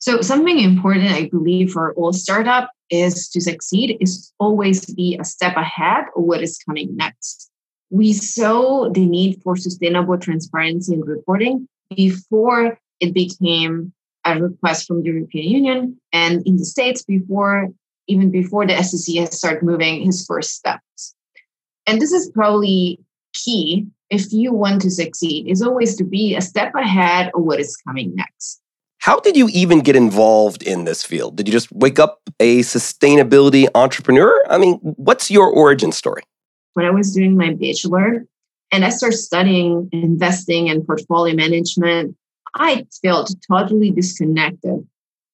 So, 0.00 0.20
something 0.20 0.60
important, 0.60 1.10
I 1.10 1.28
believe, 1.28 1.72
for 1.72 1.92
all 1.94 2.12
startup 2.12 2.70
is 2.90 3.28
to 3.30 3.40
succeed 3.40 3.98
is 4.00 4.32
always 4.38 4.86
be 4.86 5.16
a 5.20 5.24
step 5.24 5.56
ahead 5.56 6.04
of 6.16 6.22
what 6.22 6.42
is 6.42 6.58
coming 6.58 6.96
next. 6.96 7.50
We 7.90 8.12
saw 8.12 8.90
the 8.90 9.04
need 9.04 9.42
for 9.42 9.56
sustainable 9.56 10.18
transparency 10.18 10.94
and 10.94 11.06
reporting 11.06 11.66
before 11.94 12.78
it 13.00 13.12
became 13.14 13.92
a 14.24 14.40
request 14.40 14.86
from 14.86 15.02
the 15.02 15.10
European 15.10 15.48
Union 15.50 16.00
and 16.12 16.46
in 16.46 16.56
the 16.56 16.64
States 16.64 17.02
before 17.02 17.68
even 18.08 18.30
before 18.30 18.66
the 18.66 18.82
SEC 18.82 19.16
has 19.16 19.36
started 19.36 19.62
moving 19.62 20.02
his 20.02 20.24
first 20.26 20.54
steps. 20.54 21.14
And 21.86 22.00
this 22.00 22.12
is 22.12 22.30
probably 22.30 22.98
key 23.34 23.86
if 24.10 24.32
you 24.32 24.52
want 24.52 24.82
to 24.82 24.90
succeed, 24.90 25.48
is 25.48 25.62
always 25.62 25.96
to 25.96 26.04
be 26.04 26.34
a 26.34 26.40
step 26.40 26.74
ahead 26.74 27.30
of 27.34 27.42
what 27.42 27.60
is 27.60 27.76
coming 27.76 28.14
next. 28.14 28.60
How 28.98 29.20
did 29.20 29.36
you 29.36 29.48
even 29.52 29.80
get 29.80 29.96
involved 29.96 30.62
in 30.62 30.84
this 30.84 31.02
field? 31.02 31.36
Did 31.36 31.46
you 31.46 31.52
just 31.52 31.70
wake 31.72 31.98
up 31.98 32.20
a 32.40 32.60
sustainability 32.60 33.68
entrepreneur? 33.74 34.34
I 34.50 34.58
mean, 34.58 34.74
what's 34.82 35.30
your 35.30 35.48
origin 35.48 35.92
story? 35.92 36.22
When 36.74 36.84
I 36.84 36.90
was 36.90 37.14
doing 37.14 37.36
my 37.36 37.54
bachelor 37.54 38.26
and 38.72 38.84
I 38.84 38.88
started 38.90 39.16
studying 39.16 39.88
investing 39.92 40.68
and 40.68 40.86
portfolio 40.86 41.34
management, 41.34 42.16
I 42.54 42.86
felt 43.02 43.34
totally 43.50 43.90
disconnected. 43.90 44.86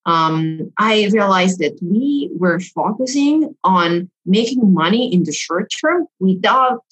Um, 0.06 0.72
I 0.78 1.08
realized 1.12 1.58
that 1.60 1.78
we 1.80 2.30
were 2.36 2.60
focusing 2.60 3.54
on 3.64 4.10
making 4.26 4.72
money 4.72 5.12
in 5.12 5.24
the 5.24 5.32
short 5.32 5.72
term 5.80 6.06
without 6.20 6.84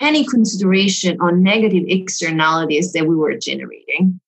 any 0.00 0.24
consideration 0.26 1.18
on 1.20 1.42
negative 1.42 1.84
externalities 1.88 2.92
that 2.92 3.06
we 3.06 3.16
were 3.16 3.36
generating. 3.38 4.20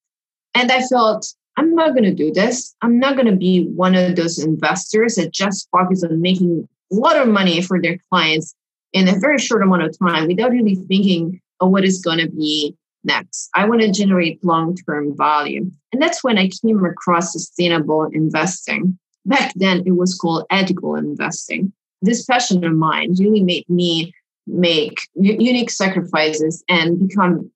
And 0.55 0.73
I 0.73 0.83
felt 0.83 1.35
I'm 1.57 1.75
not 1.75 1.91
going 1.91 2.05
to 2.05 2.15
do 2.15 2.33
this. 2.33 2.75
I'm 2.83 2.99
not 2.99 3.17
going 3.17 3.27
to 3.27 3.37
be 3.37 3.67
one 3.69 3.95
of 3.95 4.17
those 4.17 4.39
investors 4.39 5.17
that 5.17 5.33
just 5.33 5.69
focus 5.71 6.05
on 6.05 6.21
making 6.21 6.69
a 6.93 6.95
lot 6.95 7.17
of 7.17 7.29
money 7.29 7.63
for 7.63 7.81
their 7.81 7.99
clients 8.11 8.55
in 8.93 9.09
a 9.09 9.19
very 9.19 9.39
short 9.39 9.63
amount 9.63 9.83
of 9.83 9.99
time 9.99 10.29
without 10.29 10.51
really 10.51 10.75
thinking 10.75 11.41
of 11.61 11.71
what 11.71 11.85
is 11.85 12.03
going 12.03 12.19
to 12.19 12.29
be 12.29 12.75
next. 13.07 13.49
I 13.55 13.69
want 13.69 13.81
to 13.81 13.91
generate 13.91 14.45
long 14.45 14.77
term 14.77 15.17
value. 15.17 15.71
And 15.93 16.03
that's 16.03 16.23
when 16.23 16.39
I 16.39 16.49
came 16.49 16.85
across 16.85 17.33
sustainable 17.33 18.05
investing. 18.13 18.99
Back 19.25 19.53
then, 19.57 19.83
it 19.87 19.93
was 19.93 20.15
called 20.15 20.45
ethical 20.51 20.95
investing. 20.97 21.73
This 22.03 22.25
passion 22.25 22.63
of 22.65 22.73
mine 22.75 23.15
really 23.19 23.43
made 23.43 23.69
me 23.69 24.15
make 24.47 24.99
unique 25.15 25.71
sacrifices 25.71 26.63
and 26.69 27.09
become 27.09 27.51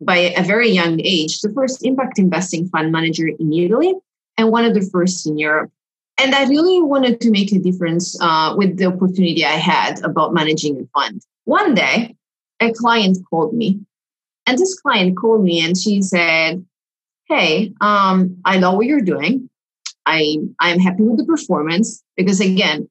by 0.00 0.16
a 0.16 0.42
very 0.42 0.70
young 0.70 1.00
age, 1.00 1.40
the 1.40 1.52
first 1.52 1.84
impact 1.84 2.18
investing 2.18 2.68
fund 2.68 2.92
manager 2.92 3.28
in 3.28 3.52
Italy 3.52 3.94
and 4.36 4.50
one 4.50 4.64
of 4.64 4.74
the 4.74 4.88
first 4.92 5.26
in 5.26 5.38
Europe. 5.38 5.70
And 6.18 6.34
I 6.34 6.46
really 6.46 6.82
wanted 6.82 7.20
to 7.22 7.30
make 7.30 7.52
a 7.52 7.58
difference 7.58 8.16
uh, 8.20 8.54
with 8.56 8.76
the 8.76 8.86
opportunity 8.86 9.44
I 9.44 9.56
had 9.56 10.04
about 10.04 10.34
managing 10.34 10.80
a 10.80 11.00
fund. 11.00 11.22
One 11.44 11.74
day, 11.74 12.14
a 12.60 12.72
client 12.72 13.18
called 13.28 13.54
me, 13.54 13.80
and 14.46 14.58
this 14.58 14.78
client 14.80 15.16
called 15.16 15.44
me 15.44 15.64
and 15.64 15.76
she 15.76 16.02
said, 16.02 16.64
Hey, 17.28 17.72
um, 17.80 18.36
I 18.44 18.58
know 18.58 18.74
what 18.74 18.86
you're 18.86 19.00
doing. 19.00 19.48
I, 20.04 20.38
I'm 20.58 20.80
happy 20.80 21.04
with 21.04 21.18
the 21.18 21.24
performance 21.24 22.02
because, 22.16 22.40
again, 22.40 22.88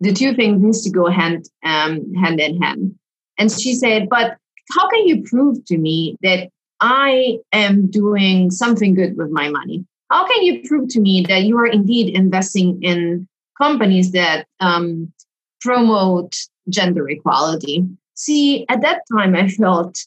the 0.00 0.12
two 0.12 0.34
things 0.34 0.62
needs 0.62 0.82
to 0.82 0.90
go 0.90 1.06
hand 1.06 1.48
um, 1.62 2.12
hand 2.14 2.40
in 2.40 2.60
hand. 2.60 2.94
And 3.38 3.50
she 3.50 3.74
said, 3.74 4.08
but 4.08 4.36
how 4.70 4.88
can 4.88 5.06
you 5.06 5.22
prove 5.22 5.64
to 5.66 5.78
me 5.78 6.16
that 6.22 6.48
I 6.80 7.38
am 7.52 7.90
doing 7.90 8.50
something 8.50 8.94
good 8.94 9.16
with 9.16 9.30
my 9.30 9.48
money? 9.48 9.84
How 10.10 10.26
can 10.26 10.42
you 10.42 10.62
prove 10.66 10.88
to 10.90 11.00
me 11.00 11.24
that 11.28 11.44
you 11.44 11.56
are 11.58 11.66
indeed 11.66 12.14
investing 12.14 12.82
in 12.82 13.28
companies 13.60 14.12
that 14.12 14.46
um, 14.60 15.12
promote 15.60 16.36
gender 16.68 17.08
equality? 17.08 17.86
See, 18.14 18.66
at 18.68 18.82
that 18.82 19.02
time, 19.12 19.34
I 19.34 19.48
felt 19.48 19.98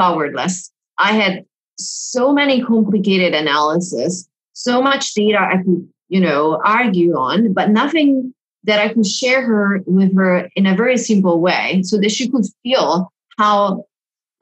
powerless. 0.00 0.72
I 0.98 1.12
had 1.12 1.44
so 1.78 2.32
many 2.32 2.62
complicated 2.62 3.34
analysis, 3.34 4.28
so 4.52 4.82
much 4.82 5.14
data 5.14 5.38
I 5.38 5.62
could, 5.62 5.88
you 6.08 6.20
know, 6.20 6.60
argue 6.64 7.14
on, 7.16 7.52
but 7.52 7.70
nothing 7.70 8.34
that 8.64 8.78
I 8.78 8.92
could 8.92 9.06
share 9.06 9.42
her 9.42 9.82
with 9.86 10.14
her 10.16 10.48
in 10.56 10.66
a 10.66 10.76
very 10.76 10.96
simple 10.96 11.40
way 11.40 11.82
so 11.82 11.98
that 11.98 12.10
she 12.10 12.28
could 12.28 12.44
feel 12.62 13.12
how 13.38 13.84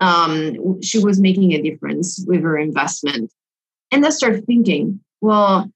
um, 0.00 0.80
she 0.82 0.98
was 0.98 1.20
making 1.20 1.52
a 1.52 1.62
difference 1.62 2.24
with 2.26 2.42
her 2.42 2.58
investment. 2.58 3.32
And 3.92 4.04
I 4.04 4.10
started 4.10 4.44
thinking, 4.46 5.00
well, 5.20 5.70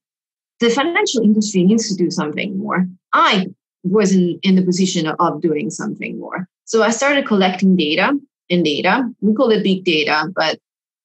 the 0.60 0.70
financial 0.70 1.22
industry 1.22 1.64
needs 1.64 1.88
to 1.88 1.96
do 1.96 2.10
something 2.10 2.58
more. 2.58 2.86
I 3.12 3.48
wasn't 3.84 4.38
in 4.44 4.54
the 4.54 4.62
position 4.62 5.06
of 5.06 5.40
doing 5.40 5.70
something 5.70 6.18
more. 6.18 6.48
So 6.64 6.82
I 6.82 6.90
started 6.90 7.26
collecting 7.26 7.76
data 7.76 8.12
and 8.50 8.64
data. 8.64 9.08
We 9.20 9.34
call 9.34 9.50
it 9.50 9.62
big 9.62 9.84
data, 9.84 10.30
but 10.34 10.58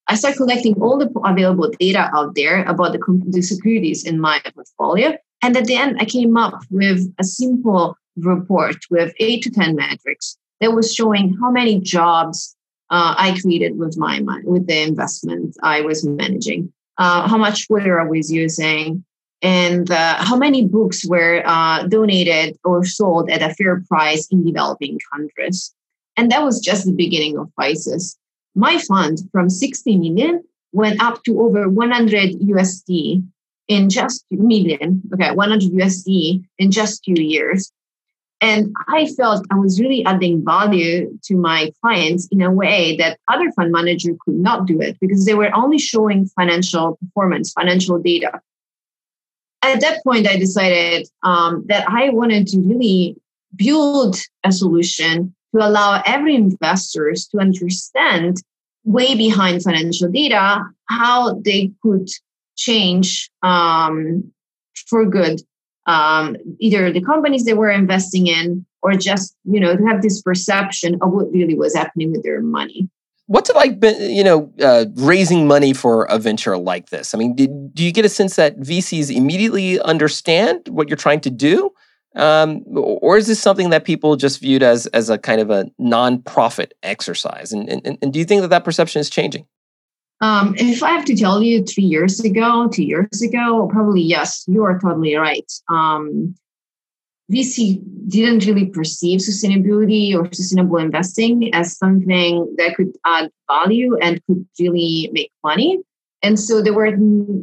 I 0.08 0.16
started 0.16 0.38
collecting 0.38 0.82
all 0.82 0.98
the 0.98 1.12
available 1.26 1.70
data 1.80 2.10
out 2.14 2.36
there 2.36 2.64
about 2.64 2.94
the, 2.94 3.24
the 3.28 3.42
securities 3.42 4.06
in 4.06 4.20
my 4.20 4.42
portfolio. 4.54 5.18
And 5.44 5.56
at 5.56 5.66
the 5.66 5.76
end, 5.76 5.98
I 6.00 6.06
came 6.06 6.38
up 6.38 6.62
with 6.72 7.14
a 7.20 7.24
simple 7.24 7.98
report 8.16 8.78
with 8.90 9.14
eight 9.20 9.44
to 9.44 9.52
10 9.52 9.76
metrics 9.76 10.38
that 10.60 10.74
was 10.74 10.94
showing 10.94 11.38
how 11.40 11.52
many 11.52 11.80
jobs 11.80 12.56
uh, 12.90 13.16
I 13.18 13.38
created 13.40 13.78
with 13.78 13.98
my 13.98 14.20
money, 14.22 14.44
with 14.46 14.68
the 14.68 14.82
investment 14.82 15.58
I 15.62 15.82
was 15.82 16.06
managing, 16.06 16.72
uh, 16.98 17.28
how 17.28 17.38
much 17.38 17.68
Twitter 17.68 18.00
I 18.00 18.06
was 18.06 18.32
using, 18.32 19.04
and 19.42 19.92
uh, 19.92 20.16
how 20.24 20.38
many 20.38 20.66
books 20.66 21.06
were 21.06 21.44
uh, 21.46 21.84
donated 21.84 22.58
or 22.64 22.86
sold 22.86 23.30
at 23.30 23.42
a 23.42 23.54
fair 23.54 23.84
price 23.88 24.28
in 24.32 24.46
developing 24.46 24.98
countries. 25.14 25.74
And 26.18 26.32
that 26.32 26.44
was 26.44 26.60
just 26.60 26.86
the 26.86 26.92
beginning 26.92 27.38
of 27.38 27.52
Physis. 27.60 28.16
My 28.56 28.80
fund 28.80 29.20
from 29.32 29.50
60 29.50 29.98
million 29.98 30.44
went 30.74 31.02
up 31.02 31.24
to 31.24 31.40
over 31.40 31.70
100 31.70 32.42
USD 32.42 33.24
in 33.68 33.90
just 33.90 34.26
million, 34.32 35.02
okay, 35.14 35.32
100 35.32 35.72
USD 35.72 36.44
in 36.58 36.72
just 36.72 37.04
few 37.06 37.16
years. 37.16 37.72
And 38.40 38.76
I 38.88 39.08
felt 39.08 39.46
I 39.52 39.56
was 39.56 39.80
really 39.80 40.06
adding 40.06 40.44
value 40.46 41.18
to 41.24 41.36
my 41.36 41.72
clients 41.82 42.28
in 42.32 42.42
a 42.42 42.52
way 42.52 42.96
that 42.98 43.20
other 43.28 43.52
fund 43.52 43.72
managers 43.72 44.16
could 44.24 44.36
not 44.36 44.68
do 44.68 44.80
it 44.80 44.98
because 45.00 45.26
they 45.26 45.34
were 45.34 45.54
only 45.56 45.80
showing 45.80 46.28
financial 46.28 46.98
performance, 46.98 47.52
financial 47.52 48.00
data. 48.00 48.40
At 49.64 49.82
that 49.82 50.04
point, 50.04 50.28
I 50.28 50.38
decided 50.38 51.08
um, 51.24 51.66
that 51.68 51.90
I 51.90 52.10
wanted 52.10 52.48
to 52.48 52.60
really 52.60 53.18
build 53.56 54.18
a 54.44 54.52
solution 54.52 55.36
to 55.58 55.66
allow 55.66 56.02
every 56.06 56.36
investors 56.36 57.28
to 57.28 57.40
understand 57.40 58.38
way 58.84 59.16
behind 59.16 59.64
financial 59.64 60.10
data 60.10 60.64
how 60.86 61.40
they 61.40 61.72
could 61.82 62.10
change 62.56 63.30
um, 63.44 64.32
for 64.88 65.06
good. 65.06 65.42
Um, 65.86 66.36
either 66.60 66.92
the 66.92 67.02
companies 67.02 67.46
they 67.46 67.54
were 67.54 67.70
investing 67.70 68.28
in 68.28 68.66
or 68.82 68.94
just 68.94 69.36
you 69.46 69.60
know 69.60 69.76
to 69.76 69.86
have 69.86 70.02
this 70.02 70.22
perception 70.22 70.98
of 71.02 71.12
what 71.12 71.32
really 71.32 71.56
was 71.56 71.76
happening 71.76 72.12
with 72.12 72.24
their 72.24 72.42
money. 72.42 72.90
What's 73.28 73.50
it 73.50 73.56
like 73.56 73.78
you 73.82 74.24
know 74.24 74.52
uh, 74.62 74.86
raising 74.96 75.48
money 75.48 75.74
for 75.74 76.06
a 76.06 76.20
venture 76.20 76.58
like 76.58 76.90
this? 76.90 77.16
I 77.16 77.18
mean 77.18 77.36
did, 77.36 77.74
do 77.74 77.86
you 77.86 77.92
get 77.92 78.06
a 78.06 78.10
sense 78.10 78.36
that 78.36 78.60
vcs 78.60 79.16
immediately 79.16 79.80
understand 79.82 80.68
what 80.70 80.90
you're 80.90 80.98
trying 80.98 81.22
to 81.22 81.30
do 81.30 81.72
um, 82.16 82.64
or 82.74 83.18
is 83.18 83.28
this 83.28 83.40
something 83.40 83.70
that 83.70 83.86
people 83.86 84.16
just 84.16 84.40
viewed 84.40 84.64
as 84.64 84.88
as 84.88 85.10
a 85.10 85.18
kind 85.18 85.42
of 85.42 85.50
a 85.50 85.70
non-profit 85.78 86.74
exercise 86.84 87.52
and, 87.52 87.70
and, 87.70 87.98
and 88.02 88.14
do 88.14 88.20
you 88.20 88.26
think 88.26 88.42
that 88.42 88.50
that 88.50 88.64
perception 88.64 89.00
is 89.00 89.10
changing 89.10 89.46
um, 90.20 90.56
if 90.58 90.82
I 90.82 90.90
have 90.92 91.06
to 91.06 91.16
tell 91.16 91.44
you 91.44 91.64
three 91.64 91.84
years 91.84 92.20
ago, 92.20 92.68
two 92.70 92.84
years 92.84 93.22
ago, 93.22 93.70
probably 93.72 94.02
yes, 94.02 94.46
you 94.48 94.64
are 94.64 94.80
totally 94.80 95.16
right. 95.16 95.46
Um, 95.70 96.34
VC 97.32 97.82
didn't 98.08 98.46
really 98.46 98.68
perceive 98.68 99.20
sustainability 99.20 100.16
or 100.16 100.32
sustainable 100.32 100.78
investing 100.78 101.54
as 101.54 101.78
something 101.78 102.54
that 102.58 102.76
could 102.76 102.94
add 103.06 103.30
value 103.48 103.98
and 103.98 104.22
could 104.26 104.46
really 104.60 105.10
make 105.12 105.32
money. 105.44 105.80
And 106.24 106.40
so 106.40 106.62
there 106.62 106.74
were 106.74 106.92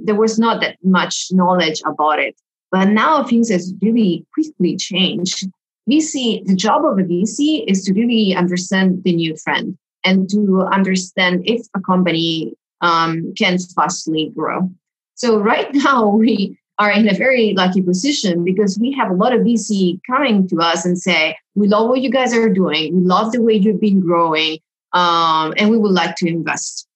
there 0.05 0.14
was 0.14 0.38
not 0.38 0.61
that 0.62 0.79
much 0.83 1.29
knowledge 1.31 1.81
about 1.85 2.18
it. 2.18 2.35
But 2.74 2.88
now 2.88 3.22
things 3.22 3.52
has 3.52 3.72
really 3.80 4.26
quickly 4.34 4.76
changed. 4.76 5.48
VC, 5.88 6.44
the 6.44 6.56
job 6.56 6.84
of 6.84 6.98
a 6.98 7.02
VC 7.02 7.64
is 7.68 7.84
to 7.84 7.92
really 7.92 8.34
understand 8.34 9.04
the 9.04 9.14
new 9.14 9.37
trend 9.37 9.78
and 10.04 10.28
to 10.30 10.62
understand 10.62 11.44
if 11.44 11.64
a 11.76 11.80
company 11.80 12.56
um, 12.80 13.32
can 13.38 13.58
fastly 13.76 14.32
grow. 14.34 14.68
So 15.14 15.38
right 15.38 15.72
now 15.87 16.08
we 16.08 16.58
are 16.80 16.90
in 16.90 17.08
a 17.08 17.14
very 17.14 17.54
lucky 17.54 17.80
position 17.80 18.42
because 18.42 18.76
we 18.76 18.90
have 18.94 19.08
a 19.08 19.14
lot 19.14 19.32
of 19.32 19.42
VC 19.42 20.00
coming 20.04 20.48
to 20.48 20.58
us 20.60 20.84
and 20.84 20.98
say, 20.98 21.37
we 21.54 21.68
love 21.68 21.88
what 21.88 22.00
you 22.00 22.10
guys 22.10 22.34
are 22.34 22.48
doing. 22.48 22.96
We 22.96 23.02
love 23.02 23.30
the 23.30 23.40
way 23.40 23.54
you've 23.54 23.80
been 23.80 24.00
growing. 24.00 24.58
Um, 24.92 25.54
and 25.58 25.70
we 25.70 25.78
would 25.78 25.92
like 25.92 26.16
to 26.16 26.28
invest. 26.28 26.88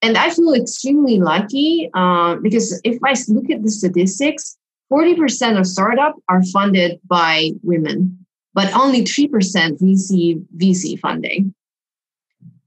And 0.00 0.16
I 0.16 0.30
feel 0.30 0.54
extremely 0.54 1.20
lucky 1.20 1.90
uh, 1.92 2.36
because 2.36 2.80
if 2.82 2.98
I 3.04 3.14
look 3.28 3.50
at 3.50 3.62
the 3.62 3.70
statistics, 3.70 4.56
40% 4.92 5.58
of 5.58 5.66
startup 5.66 6.16
are 6.28 6.42
funded 6.44 7.00
by 7.06 7.52
women, 7.62 8.26
but 8.52 8.72
only 8.74 9.02
3% 9.04 9.30
VC 9.80 10.44
VC 10.56 10.98
funding. 10.98 11.54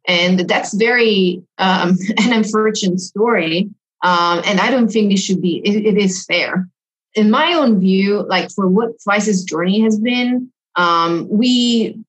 And 0.07 0.39
that's 0.41 0.73
very 0.73 1.43
um, 1.59 1.97
an 2.17 2.33
unfortunate 2.33 2.99
story 2.99 3.69
um, 4.05 4.43
and 4.45 4.59
I 4.59 4.69
don't 4.69 4.87
think 4.87 5.11
it 5.11 5.17
should 5.17 5.41
be, 5.41 5.61
it, 5.65 5.83
it 5.83 5.97
is 5.97 6.25
fair. 6.25 6.69
In 7.15 7.31
my 7.31 7.53
own 7.53 7.79
view, 7.79 8.23
like 8.27 8.51
for 8.51 8.67
what 8.67 8.91
Physis's 9.01 9.43
journey 9.43 9.81
has 9.81 9.99
been, 9.99 10.51
um, 10.75 11.27
we 11.27 11.99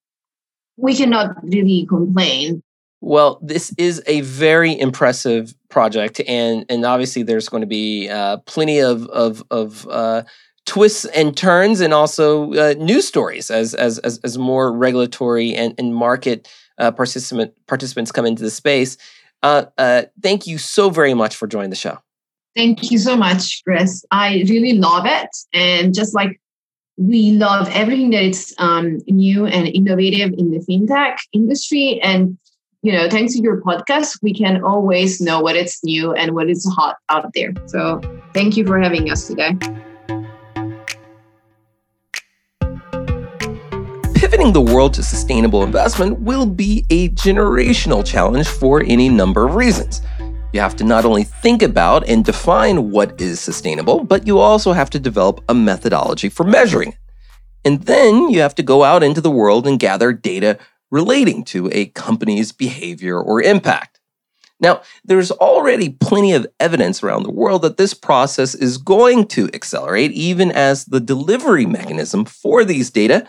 we 0.76 0.94
cannot 0.94 1.42
really 1.42 1.87
complain. 1.88 2.62
Well, 3.07 3.38
this 3.40 3.73
is 3.79 4.03
a 4.09 4.23
very 4.23 4.77
impressive 4.77 5.55
project, 5.69 6.21
and 6.27 6.66
and 6.69 6.85
obviously 6.85 7.23
there's 7.23 7.49
going 7.49 7.61
to 7.61 7.66
be 7.69 8.09
uh, 8.09 8.38
plenty 8.38 8.81
of 8.81 9.07
of 9.11 9.45
of 9.53 9.87
uh, 9.88 10.25
twists 10.64 11.05
and 11.05 11.37
turns, 11.37 11.81
and 11.81 11.95
also 11.95 12.53
uh, 12.55 12.75
news 12.77 13.07
stories 13.07 13.49
as 13.49 13.75
as 13.75 14.01
as, 14.01 14.19
as 14.25 14.38
more 14.38 14.73
regulatory 14.73 15.55
and, 15.55 15.73
and 15.79 15.95
market 15.95 16.49
uh, 16.79 16.90
participant 16.90 17.55
participants 17.69 18.11
come 18.11 18.27
into 18.27 18.42
the 18.42 18.51
space. 18.51 18.99
Uh, 19.40 19.66
uh, 19.79 20.03
thank 20.21 20.49
you 20.49 20.59
so 20.59 20.90
very 20.90 21.14
much 21.14 21.37
for 21.37 21.47
joining 21.47 21.71
the 21.71 21.77
show. 21.77 21.99
Thank 22.57 22.90
you 22.90 22.99
so 22.99 23.16
much, 23.16 23.62
Chris. 23.62 24.05
I 24.11 24.45
really 24.49 24.73
love 24.73 25.07
it. 25.07 25.29
And 25.53 25.95
just 25.95 26.12
like 26.12 26.40
we 26.97 27.31
love 27.31 27.69
everything 27.71 28.11
that 28.11 28.25
is 28.25 28.53
um, 28.59 28.99
new 29.07 29.47
and 29.47 29.69
innovative 29.69 30.33
in 30.37 30.51
the 30.51 30.59
fintech 30.59 31.19
industry. 31.33 32.01
And, 32.03 32.37
you 32.87 32.92
know, 32.92 33.11
thanks 33.11 33.33
to 33.33 33.42
your 33.42 33.61
podcast, 33.62 34.16
we 34.22 34.33
can 34.33 34.62
always 34.62 35.20
know 35.20 35.40
what 35.40 35.57
is 35.57 35.81
new 35.83 36.12
and 36.12 36.37
what 36.37 36.49
is 36.49 36.64
hot 36.72 36.94
out 37.09 37.33
there. 37.35 37.53
So 37.66 38.01
thank 38.33 38.57
you 38.57 38.64
for 38.64 38.79
having 38.79 39.11
us 39.11 39.27
today. 39.27 39.57
Pivoting 44.14 44.53
the 44.53 44.62
world 44.64 44.94
to 44.94 45.03
sustainable 45.03 45.64
investment 45.64 46.20
will 46.20 46.46
be 46.46 46.87
a 46.90 47.09
generational 47.09 48.07
challenge 48.07 48.46
for 48.46 48.85
any 48.85 49.09
number 49.09 49.49
of 49.49 49.57
reasons. 49.57 50.01
You 50.53 50.61
have 50.61 50.77
to 50.77 50.85
not 50.85 51.05
only 51.05 51.25
think 51.25 51.62
about 51.62 52.09
and 52.09 52.25
define 52.25 52.92
what 52.92 53.20
is 53.20 53.40
sustainable, 53.40 54.05
but 54.05 54.29
you 54.29 54.38
also 54.38 54.70
have 54.70 54.90
to 54.90 55.01
develop 55.01 55.42
a 55.49 55.55
methodology 55.55 56.29
for 56.29 56.44
measuring 56.44 56.90
it. 56.90 56.99
And 57.64 57.83
then 57.83 58.31
you 58.31 58.42
have 58.42 58.55
to 58.55 58.62
go 58.62 58.85
out 58.85 59.03
into 59.03 59.20
the 59.20 59.29
world 59.29 59.66
and 59.66 59.77
gather 59.77 60.12
data 60.12 60.57
relating 60.90 61.44
to 61.44 61.70
a 61.72 61.87
company's 61.87 62.53
behavior 62.53 63.20
or 63.20 63.42
impact. 63.42 64.01
Now, 64.59 64.81
there's 65.05 65.31
already 65.31 65.90
plenty 65.90 66.33
of 66.33 66.46
evidence 66.59 67.03
around 67.03 67.25
the 67.25 67.31
world 67.31 67.62
that 67.62 67.77
this 67.77 67.92
process 67.92 68.55
is 68.55 68.79
going 68.79 69.27
to 69.29 69.51
accelerate, 69.53 70.12
even 70.12 70.51
as 70.51 70.87
the 70.87 71.01
delivery 71.01 71.66
mechanism 71.66 72.25
for 72.25 72.64
these 72.64 72.90
data 72.90 73.27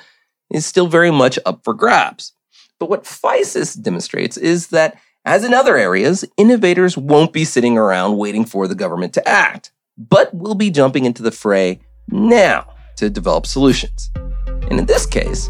is 0.50 0.66
still 0.66 0.88
very 0.88 1.12
much 1.12 1.38
up 1.46 1.64
for 1.64 1.74
grabs. 1.74 2.32
But 2.80 2.90
what 2.90 3.04
Physis 3.04 3.82
demonstrates 3.82 4.38
is 4.38 4.68
that, 4.68 4.98
as 5.26 5.44
in 5.44 5.54
other 5.54 5.76
areas, 5.76 6.24
innovators 6.38 6.98
won't 6.98 7.34
be 7.34 7.44
sitting 7.44 7.78
around 7.78 8.18
waiting 8.18 8.46
for 8.46 8.68
the 8.68 8.76
government 8.76 9.14
to 9.16 9.28
act, 9.28 9.74
but 9.98 10.34
will 10.34 10.56
be 10.56 10.70
jumping 10.70 11.04
into 11.04 11.24
the 11.24 11.32
fray 11.32 11.82
now 12.08 12.74
to 12.96 13.10
develop 13.10 13.46
solutions. 13.46 14.10
And 14.46 14.80
in 14.80 14.86
this 14.86 15.06
case, 15.06 15.50